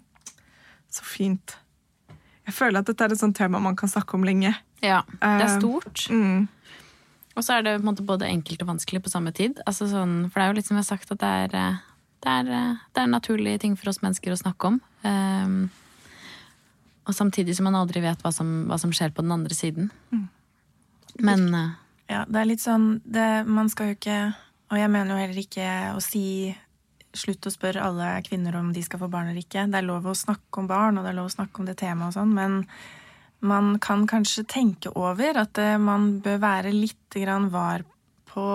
Så 0.93 1.05
fint. 1.07 1.57
Jeg 2.47 2.55
føler 2.55 2.83
at 2.83 2.89
dette 2.91 3.05
er 3.07 3.13
et 3.15 3.21
sånt 3.21 3.37
tema 3.39 3.61
man 3.63 3.77
kan 3.79 3.89
snakke 3.89 4.15
om 4.19 4.25
lenge. 4.27 4.53
ja. 4.83 5.03
Det 5.21 5.45
er 5.47 5.53
stort. 5.59 5.87
stort. 5.99 6.11
Mm. 6.13 6.49
Og 7.39 7.45
så 7.47 7.57
er 7.57 7.65
det 7.65 7.77
på 7.79 7.85
en 7.85 7.91
måte 7.93 8.07
både 8.07 8.29
enkelt 8.29 8.63
og 8.65 8.73
vanskelig 8.73 9.03
på 9.05 9.13
samme 9.13 9.33
tid. 9.37 9.61
Altså 9.69 9.87
sånn, 9.91 10.25
for 10.31 10.41
det 10.41 10.47
er 10.47 10.51
jo 10.51 10.59
litt 10.59 10.69
som 10.69 10.77
jeg 10.77 10.85
har 10.85 10.91
sagt, 10.91 11.13
at 11.15 11.21
det 11.23 11.31
er, 11.45 11.55
eh, 11.57 11.77
det 12.25 12.33
er, 12.33 12.51
eh, 12.57 12.81
det 12.95 13.03
er 13.03 13.13
naturlige 13.13 13.61
ting 13.63 13.77
for 13.79 13.93
oss 13.93 14.03
mennesker 14.03 14.35
å 14.35 14.41
snakke 14.41 14.73
om. 14.73 14.81
Um, 15.05 15.71
og 17.09 17.17
samtidig 17.17 17.57
som 17.57 17.65
man 17.65 17.79
aldri 17.79 18.03
vet 18.05 18.21
hva 18.23 18.33
som, 18.35 18.67
hva 18.69 18.79
som 18.79 18.93
skjer 18.93 19.15
på 19.15 19.25
den 19.25 19.33
andre 19.33 19.57
siden. 19.57 19.91
Men 21.19 21.55
eh, 21.55 21.71
Ja, 22.11 22.25
det 22.27 22.41
er 22.41 22.49
litt 22.49 22.63
sånn 22.63 23.01
det, 23.05 23.45
Man 23.47 23.69
skal 23.69 23.91
jo 23.91 23.97
ikke 23.97 24.19
Og 24.71 24.79
jeg 24.79 24.91
mener 24.93 25.11
jo 25.11 25.19
heller 25.19 25.41
ikke 25.43 25.67
å 25.97 26.01
si 26.05 26.55
Slutt 27.17 27.49
å 27.49 27.53
spørre 27.53 27.83
alle 27.83 28.13
kvinner 28.23 28.55
om 28.61 28.71
de 28.73 28.83
skal 28.87 29.01
få 29.01 29.09
barn 29.11 29.33
eller 29.33 29.43
ikke. 29.43 29.65
Det 29.67 29.81
er 29.81 29.87
lov 29.89 30.05
å 30.07 30.15
snakke 30.15 30.61
om 30.63 30.69
barn, 30.71 30.95
og 30.95 31.03
det 31.03 31.11
er 31.11 31.17
lov 31.19 31.27
å 31.27 31.33
snakke 31.35 31.59
om 31.59 31.67
det 31.67 31.75
temaet 31.81 32.13
og 32.13 32.15
sånn, 32.15 32.35
men 32.37 32.61
man 33.41 33.79
kan 33.81 34.07
kanskje 34.09 34.45
tenke 34.49 34.93
over 34.97 35.39
at 35.43 35.59
eh, 35.61 35.79
man 35.81 36.19
bør 36.25 36.41
være 36.43 36.73
litt 36.75 36.97
var 37.51 37.83
på 38.31 38.47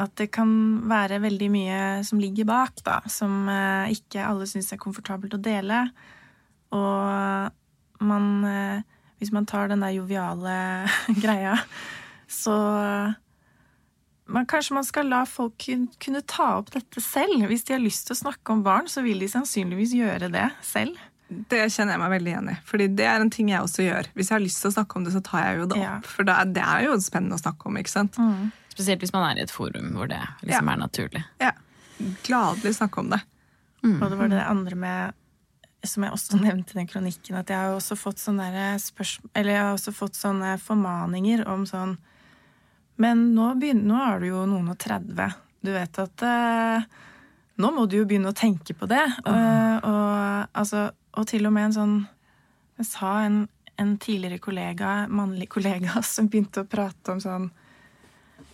at 0.00 0.12
det 0.16 0.30
kan 0.32 0.50
være 0.88 1.20
veldig 1.20 1.48
mye 1.50 1.78
som 2.06 2.20
ligger 2.20 2.46
bak, 2.48 2.82
da, 2.86 3.00
som 3.10 3.48
eh, 3.50 3.96
ikke 3.96 4.22
alle 4.24 4.46
syns 4.46 4.72
er 4.72 4.80
komfortabelt 4.80 5.34
å 5.34 5.42
dele. 5.42 5.88
Og 6.70 7.50
man 8.00 8.44
eh, 8.44 8.80
Hvis 9.20 9.32
man 9.32 9.44
tar 9.44 9.68
den 9.68 9.82
der 9.84 9.92
joviale 9.92 10.88
greia, 11.24 11.58
så 12.24 12.54
man, 14.30 14.46
Kanskje 14.46 14.74
man 14.78 14.86
skal 14.86 15.10
la 15.10 15.26
folk 15.28 15.66
kunne 16.00 16.22
ta 16.24 16.54
opp 16.56 16.70
dette 16.72 17.02
selv. 17.04 17.44
Hvis 17.50 17.66
de 17.66 17.74
har 17.74 17.82
lyst 17.82 18.06
til 18.06 18.16
å 18.16 18.22
snakke 18.22 18.54
om 18.54 18.62
barn, 18.64 18.88
så 18.88 19.02
vil 19.04 19.20
de 19.20 19.28
sannsynligvis 19.28 19.92
gjøre 19.98 20.30
det 20.32 20.46
selv. 20.64 20.96
Det 21.30 21.60
kjenner 21.70 21.94
jeg 21.94 22.00
meg 22.02 22.10
veldig 22.16 22.30
igjen 22.32 22.48
i. 22.50 22.56
Fordi 22.66 22.86
det 22.98 23.04
er 23.06 23.22
en 23.22 23.30
ting 23.30 23.50
jeg 23.52 23.62
også 23.62 23.84
gjør. 23.86 24.08
Hvis 24.18 24.30
jeg 24.30 24.34
har 24.34 24.42
lyst 24.42 24.60
til 24.64 24.70
å 24.72 24.74
snakke 24.74 24.96
om 24.98 25.04
det, 25.06 25.12
så 25.14 25.20
tar 25.22 25.44
jeg 25.46 25.60
jo 25.60 25.66
det 25.70 25.76
opp. 25.78 25.84
Ja. 25.84 25.92
For 26.16 26.26
det 26.26 26.34
er, 26.34 26.50
det 26.56 26.64
er 26.66 26.86
jo 26.88 26.96
spennende 27.04 27.38
å 27.38 27.42
snakke 27.42 27.70
om, 27.70 27.78
ikke 27.78 27.92
sant? 27.92 28.18
spesielt 28.70 29.02
hvis 29.02 29.12
man 29.12 29.24
er 29.26 29.38
i 29.40 29.42
et 29.44 29.50
forum 29.52 29.90
hvor 29.96 30.08
det 30.08 30.18
liksom 30.46 30.68
Ja. 30.68 30.72
er 30.72 30.78
naturlig. 30.80 31.22
Ja. 31.42 31.50
Gladelig 32.26 32.74
snakke 32.78 33.00
om 33.02 33.10
det. 33.10 33.18
Og 33.84 34.04
det 34.10 34.16
var 34.20 34.28
det 34.32 34.42
andre 34.46 34.76
med 34.76 35.16
som 35.84 36.04
jeg 36.04 36.12
også 36.12 36.38
nevnte 36.44 36.74
i 36.74 36.78
den 36.80 36.86
kronikken, 36.90 37.36
at 37.40 37.48
jeg 37.50 37.56
har 37.56 37.74
også 37.76 37.96
fått 37.96 38.18
sånne 38.20 38.50
spørsmål 38.80 39.30
Eller 39.34 39.54
jeg 39.54 39.62
har 39.64 39.72
også 39.78 39.92
fått 39.96 40.18
sånne 40.18 40.54
formaninger 40.60 41.46
om 41.48 41.62
sånn 41.68 41.94
Men 43.00 43.30
nå, 43.34 43.54
begynner, 43.60 43.86
nå 43.88 44.00
er 44.04 44.20
du 44.20 44.26
jo 44.28 44.42
noen 44.48 44.68
og 44.74 44.78
30. 44.78 45.30
Du 45.64 45.70
vet 45.72 45.98
at 46.02 46.22
eh, 46.28 46.84
Nå 47.60 47.70
må 47.76 47.86
du 47.88 47.96
jo 47.98 48.04
begynne 48.08 48.28
å 48.32 48.36
tenke 48.36 48.72
på 48.76 48.86
det. 48.88 49.02
Eh, 49.28 49.76
og, 49.84 50.46
altså, 50.56 50.86
og 51.18 51.26
til 51.30 51.48
og 51.48 51.54
med 51.56 51.70
en 51.70 51.76
sånn 51.76 51.96
Jeg 52.80 52.86
sa 52.88 53.08
en, 53.26 53.42
en 53.80 53.96
tidligere 54.00 54.40
kollega, 54.40 54.92
mannlig 55.08 55.50
kollega, 55.52 56.00
som 56.14 56.30
begynte 56.30 56.64
å 56.64 56.70
prate 56.70 57.16
om 57.16 57.20
sånn 57.22 57.50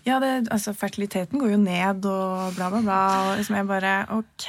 ja, 0.06 0.20
det, 0.22 0.46
altså 0.54 0.70
fertiliteten 0.76 1.40
går 1.42 1.56
jo 1.56 1.58
ned 1.58 2.04
og 2.06 2.54
bla, 2.54 2.68
bla, 2.70 2.78
bla. 2.78 2.98
Og 3.24 3.40
liksom 3.40 3.56
jeg 3.58 3.66
bare 3.66 3.94
OK. 4.14 4.44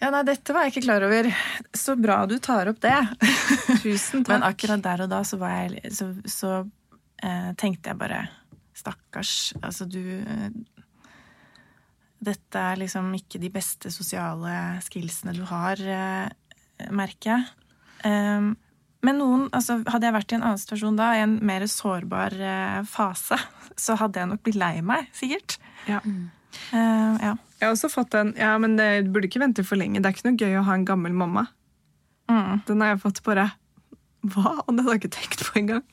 Ja, 0.00 0.12
nei, 0.14 0.20
dette 0.28 0.54
var 0.54 0.64
jeg 0.64 0.76
ikke 0.76 0.84
klar 0.84 1.06
over. 1.08 1.26
Så 1.74 1.96
bra 1.98 2.20
du 2.30 2.36
tar 2.38 2.70
opp 2.70 2.78
det. 2.84 3.00
Tusen 3.82 4.22
takk. 4.22 4.30
Men 4.30 4.46
akkurat 4.46 4.84
der 4.84 5.02
og 5.04 5.10
da 5.10 5.24
så, 5.26 5.40
var 5.42 5.56
jeg, 5.58 5.90
så, 5.96 6.12
så 6.22 6.52
eh, 7.18 7.50
tenkte 7.58 7.90
jeg 7.90 7.98
bare 7.98 8.22
Stakkars. 8.78 9.34
Altså, 9.58 9.88
du 9.90 10.00
eh, 10.22 10.46
Dette 12.20 12.62
er 12.72 12.80
liksom 12.82 13.08
ikke 13.16 13.40
de 13.40 13.50
beste 13.52 13.92
sosiale 13.92 14.80
skillsene 14.84 15.32
du 15.36 15.44
har, 15.48 15.80
eh, 15.80 16.88
merker 16.92 17.32
jeg. 17.32 17.46
Um, 18.04 18.52
men 19.04 19.16
noen, 19.16 19.46
altså, 19.56 19.78
hadde 19.88 20.08
jeg 20.08 20.16
vært 20.16 20.32
i 20.32 20.36
en 20.36 20.44
annen 20.44 20.60
situasjon 20.60 20.98
da, 20.98 21.14
i 21.16 21.22
en 21.24 21.38
mer 21.48 21.64
sårbar 21.68 22.36
eh, 22.36 22.80
fase, 22.88 23.38
så 23.84 23.96
hadde 24.00 24.20
jeg 24.20 24.30
nok 24.32 24.42
blitt 24.44 24.60
lei 24.60 24.74
meg, 24.84 25.08
sikkert. 25.16 25.56
Ja. 25.88 26.02
Uh, 26.04 27.16
ja. 27.20 27.34
Jeg 27.60 27.68
har 27.68 27.72
også 27.72 27.90
fått 27.92 28.14
en 28.18 28.32
Ja, 28.36 28.56
men 28.58 28.74
det 28.76 29.06
du 29.06 29.10
burde 29.14 29.28
ikke 29.28 29.42
vente 29.42 29.64
for 29.64 29.80
lenge. 29.80 30.00
Det 30.00 30.08
er 30.08 30.16
ikke 30.16 30.30
noe 30.30 30.40
gøy 30.40 30.60
å 30.60 30.66
ha 30.66 30.76
en 30.76 30.86
gammel 30.88 31.16
mamma. 31.16 31.46
Mm. 32.30 32.62
Den 32.68 32.82
har 32.82 32.94
jeg 32.94 33.02
fått 33.04 33.20
bare 33.26 33.50
Hva? 34.20 34.58
Og 34.66 34.76
det 34.76 34.84
har 34.84 34.96
jeg 34.96 35.00
ikke 35.00 35.12
tenkt 35.16 35.42
på 35.46 35.58
engang. 35.62 35.84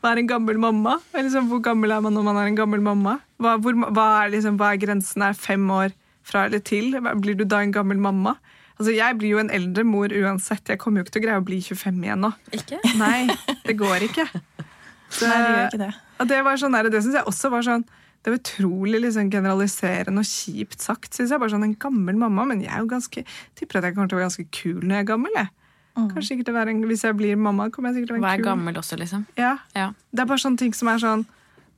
Hva 0.00 0.12
er 0.12 0.22
en 0.22 0.30
gammel 0.30 0.60
mamma? 0.60 0.96
Liksom, 1.12 1.50
hvor 1.50 1.60
gammel 1.64 1.92
er 1.92 2.04
man 2.04 2.16
når 2.16 2.24
man 2.30 2.40
er 2.40 2.48
en 2.48 2.56
gammel 2.56 2.84
mamma? 2.84 3.18
Hva, 3.36 3.56
hvor, 3.60 3.76
hva, 3.92 4.06
er, 4.22 4.32
liksom, 4.32 4.56
hva 4.60 4.72
er 4.72 4.80
grensen? 4.80 5.24
Er 5.26 5.36
fem 5.36 5.66
år 5.74 5.92
fra 6.26 6.46
eller 6.48 6.62
til? 6.64 6.96
Blir 7.20 7.36
du 7.36 7.44
da 7.44 7.60
en 7.64 7.74
gammel 7.74 8.00
mamma? 8.00 8.38
Altså, 8.78 8.94
Jeg 8.94 9.18
blir 9.20 9.34
jo 9.34 9.42
en 9.42 9.52
eldre 9.52 9.84
mor 9.84 10.08
uansett. 10.14 10.64
Jeg 10.70 10.80
kommer 10.80 11.02
jo 11.02 11.06
ikke 11.06 11.18
til 11.18 11.24
å 11.24 11.26
greie 11.26 11.42
å 11.42 11.46
bli 11.46 11.60
25 11.60 12.02
igjen 12.06 12.24
nå. 12.24 12.32
Ikke? 12.56 12.80
Nei, 12.96 13.28
det 13.66 13.76
går 13.76 14.08
ikke. 14.08 14.28
Så, 15.10 15.26
Nei, 15.28 15.36
det 15.36 15.48
gjør 15.52 15.64
ikke 15.66 15.84
det. 15.84 15.94
og 16.18 16.30
det 16.32 16.42
var 16.46 16.60
sånn 16.62 16.76
der, 16.78 16.92
det 16.92 17.02
syns 17.04 17.20
jeg 17.20 17.28
også 17.28 17.52
var 17.52 17.66
sånn 17.66 17.88
det 18.24 18.32
var 18.32 18.40
utrolig 18.40 18.98
liksom, 19.04 19.28
generaliserende 19.30 20.24
og 20.24 20.26
kjipt 20.26 20.82
sagt. 20.82 21.12
Synes 21.14 21.30
jeg 21.30 21.40
bare 21.40 21.52
sånn 21.52 21.64
En 21.68 21.76
gammel 21.80 22.18
mamma, 22.18 22.44
men 22.50 22.64
jeg 22.64 22.72
er 22.74 22.82
jo 22.82 22.90
ganske, 22.90 23.22
tipper 23.56 23.78
at 23.78 23.86
jeg 23.86 23.94
kommer 23.94 24.10
til 24.10 24.18
å 24.18 24.20
være 24.20 24.26
ganske 24.26 24.46
kul 24.58 24.80
når 24.82 24.96
jeg 24.96 25.04
er 25.04 25.10
gammel. 25.12 25.36
Jeg. 25.38 25.52
Kanskje 26.12 26.28
sikkert 26.36 26.52
være 26.54 26.70
en, 26.74 26.82
Hvis 26.88 27.02
jeg 27.04 27.16
blir 27.18 27.36
mamma, 27.36 27.68
kommer 27.74 27.90
jeg 27.92 28.02
sikkert 28.02 28.14
til 28.14 28.20
å 28.20 28.22
være 28.26 28.38
en 28.38 28.42
kul. 28.44 28.48
gammel 28.52 28.74
også, 28.80 28.98
liksom? 29.00 29.26
Ja, 29.36 29.56
Ja. 29.74 29.88
Det 30.14 30.20
er 30.22 30.26
bare 30.30 30.38
sånne 30.44 30.58
ting 30.58 30.72
som 30.74 30.88
er 30.88 30.98
sånn 31.02 31.26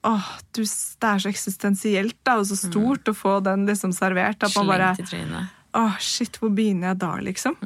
Åh, 0.03 0.29
du, 0.57 0.63
Det 0.63 1.05
er 1.05 1.19
så 1.21 1.29
eksistensielt 1.29 2.17
da, 2.25 2.39
og 2.41 2.47
så 2.49 2.57
stort 2.57 3.05
å 3.05 3.13
få 3.15 3.43
den 3.45 3.67
liksom 3.67 3.93
servert. 3.93 4.43
At 4.43 4.55
man 4.57 4.67
bare. 4.67 4.95
Åh, 5.77 5.99
shit, 6.01 6.39
hvor 6.41 6.49
begynner 6.57 6.89
jeg 6.95 6.99
da, 6.99 7.11
liksom? 7.21 7.57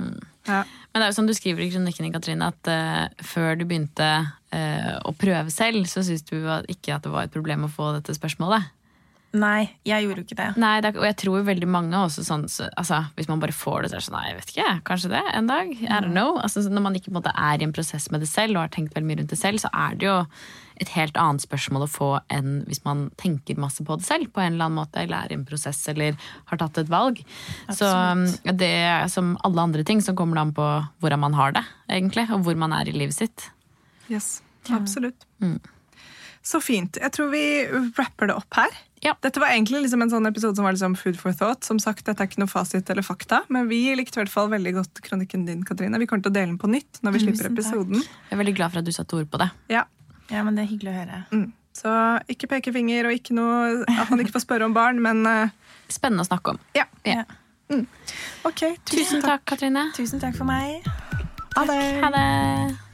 Ja. 0.47 0.65
Men 0.93 1.01
det 1.01 1.03
er 1.07 1.11
jo 1.13 1.15
som 1.17 1.27
du 1.27 1.33
skriver 1.33 1.63
i 1.65 1.71
kronikken, 1.71 2.13
Katrine, 2.13 2.49
at 2.51 2.69
uh, 2.69 3.09
før 3.23 3.57
du 3.57 3.65
begynte 3.65 4.09
uh, 4.53 4.99
å 5.07 5.15
prøve 5.17 5.49
selv, 5.51 5.87
så 5.87 6.03
syntes 6.05 6.27
du 6.29 6.45
at- 6.51 6.67
ikke 6.69 6.95
at 6.97 7.03
det 7.07 7.13
var 7.15 7.23
et 7.25 7.33
problem 7.33 7.65
å 7.65 7.71
få 7.71 7.95
dette 7.95 8.13
spørsmålet. 8.19 8.67
Nei, 9.35 9.67
jeg 9.83 10.05
gjorde 10.05 10.23
jo 10.23 10.27
ikke 10.29 10.39
det. 10.39 10.51
Nei, 10.63 10.75
det 10.85 10.93
er, 10.93 10.99
og 11.01 11.07
jeg 11.09 11.17
tror 11.25 11.47
veldig 11.47 11.69
mange 11.71 11.99
også 11.99 12.23
sånn 12.23 12.45
så, 12.51 12.69
altså, 12.79 13.01
Hvis 13.17 13.27
man 13.27 13.41
bare 13.43 13.55
får 13.57 13.83
det, 13.83 13.91
så 13.91 13.97
er 13.97 14.03
det 14.03 14.07
sånn 14.07 14.15
Nei, 14.15 14.27
jeg 14.29 14.37
vet 14.39 14.53
ikke, 14.53 14.75
kanskje 14.91 15.11
det 15.11 15.23
en 15.35 15.49
dag. 15.51 15.73
I 15.83 15.89
don't 15.97 16.15
know. 16.15 16.37
Altså, 16.39 16.63
når 16.71 16.85
man 16.85 16.99
ikke 16.99 17.11
på 17.11 17.17
en 17.17 17.19
måte, 17.19 17.33
er 17.35 17.59
i 17.59 17.67
en 17.67 17.75
prosess 17.75 18.07
med 18.15 18.23
det 18.23 18.31
selv 18.31 18.55
og 18.55 18.67
har 18.67 18.77
tenkt 18.77 18.95
veldig 18.95 19.11
mye 19.11 19.23
rundt 19.23 19.35
det 19.35 19.41
selv, 19.41 19.63
så 19.63 19.73
er 19.75 19.99
det 19.99 20.07
jo 20.07 20.21
et 20.83 20.91
helt 20.95 21.19
annet 21.19 21.43
spørsmål 21.45 21.87
å 21.87 21.91
få 21.91 22.09
enn 22.35 22.63
hvis 22.69 22.83
man 22.87 23.05
tenker 23.21 23.59
masse 23.63 23.83
på 23.87 23.99
det 23.99 24.07
selv, 24.07 24.31
på 24.35 24.43
en 24.43 24.55
eller 24.55 24.69
annen 24.69 24.81
måte, 24.81 25.03
eller 25.03 25.27
er 25.27 25.35
i 25.35 25.39
en 25.39 25.47
prosess 25.47 25.83
eller 25.91 26.19
har 26.51 26.61
tatt 26.63 26.81
et 26.83 26.91
valg. 26.91 27.21
Så 27.71 27.91
det 28.51 28.73
er 28.87 29.07
som 29.11 29.37
alle 29.47 29.69
andre 29.69 29.87
ting, 29.87 30.03
så 30.03 30.17
kommer 30.19 30.39
det 30.39 30.47
an 30.47 30.57
på 30.57 30.71
hvordan 31.03 31.23
man 31.27 31.39
har 31.39 31.55
det, 31.59 31.63
egentlig, 31.91 32.27
og 32.35 32.47
hvor 32.47 32.59
man 32.59 32.75
er 32.75 32.91
i 32.91 32.97
livet 32.97 33.19
sitt. 33.19 33.51
Yes, 34.11 34.43
absolutt. 34.71 35.27
Mm. 35.43 35.61
Så 36.45 36.61
fint. 36.61 36.99
Jeg 37.01 37.15
tror 37.15 37.31
vi 37.33 37.45
rapper 37.97 38.29
det 38.29 38.37
opp 38.37 38.59
her. 38.59 38.75
Ja. 39.05 39.13
Dette 39.25 39.41
var 39.43 39.53
egentlig 39.53 39.83
liksom 39.85 40.03
en 40.05 40.13
sånn 40.13 40.29
episode 40.31 40.57
som 40.57 40.67
var 40.67 40.75
liksom 40.77 40.95
food 40.97 41.19
for 41.21 41.37
thought. 41.37 41.65
Som 41.67 41.81
sagt, 41.83 42.07
Dette 42.09 42.25
er 42.25 42.31
ikke 42.31 42.41
noe 42.41 42.51
fasit 42.51 42.89
eller 42.91 43.05
fakta, 43.05 43.43
men 43.53 43.69
vi 43.69 43.83
likte 43.99 44.19
i 44.19 44.23
hvert 44.23 44.33
fall 44.33 44.49
veldig 44.53 44.73
godt 44.79 45.03
kronikken 45.05 45.45
din. 45.49 45.65
Katrine. 45.69 46.01
Vi 46.01 46.09
kommer 46.11 46.25
til 46.25 46.33
å 46.33 46.37
dele 46.39 46.53
den 46.55 46.61
på 46.61 46.71
nytt 46.73 47.03
når 47.05 47.19
vi 47.19 47.25
slipper 47.27 47.51
episoden. 47.53 48.01
takk. 48.01 48.23
Jeg 48.31 48.39
er 48.39 48.41
veldig 48.41 48.57
glad 48.57 48.73
for 48.73 48.81
at 48.81 48.89
du 48.89 48.95
satte 48.97 49.21
ord 49.21 49.29
på 49.31 49.43
det. 49.45 49.51
Ja. 49.73 49.85
Ja, 50.33 50.41
men 50.43 50.57
det 50.57 50.65
er 50.65 50.73
hyggelig 50.73 50.95
å 50.95 50.99
høre. 51.03 51.21
Mm. 51.37 51.47
Så 51.75 51.93
ikke 52.31 52.49
pekefinger 52.55 53.11
og 53.11 53.17
ikke 53.19 53.37
noe 53.37 53.83
at 53.85 54.09
man 54.11 54.23
ikke 54.25 54.37
får 54.39 54.47
spørre 54.47 54.69
om 54.71 54.77
barn, 54.77 55.03
men 55.05 55.25
uh... 55.29 55.61
Spennende 55.93 56.25
å 56.25 56.29
snakke 56.29 56.55
om. 56.55 56.61
ja. 56.79 56.89
Ja. 57.05 57.27
Ok, 58.45 58.63
Tusen 58.89 59.21
takk, 59.25 59.45
Katrine. 59.49 59.91
Tusen 59.97 60.21
takk 60.23 60.37
for 60.39 60.49
meg. 60.49 60.85
Ha 61.57 61.69
det. 61.69 61.81
Ha 62.05 62.13
det. 62.15 62.94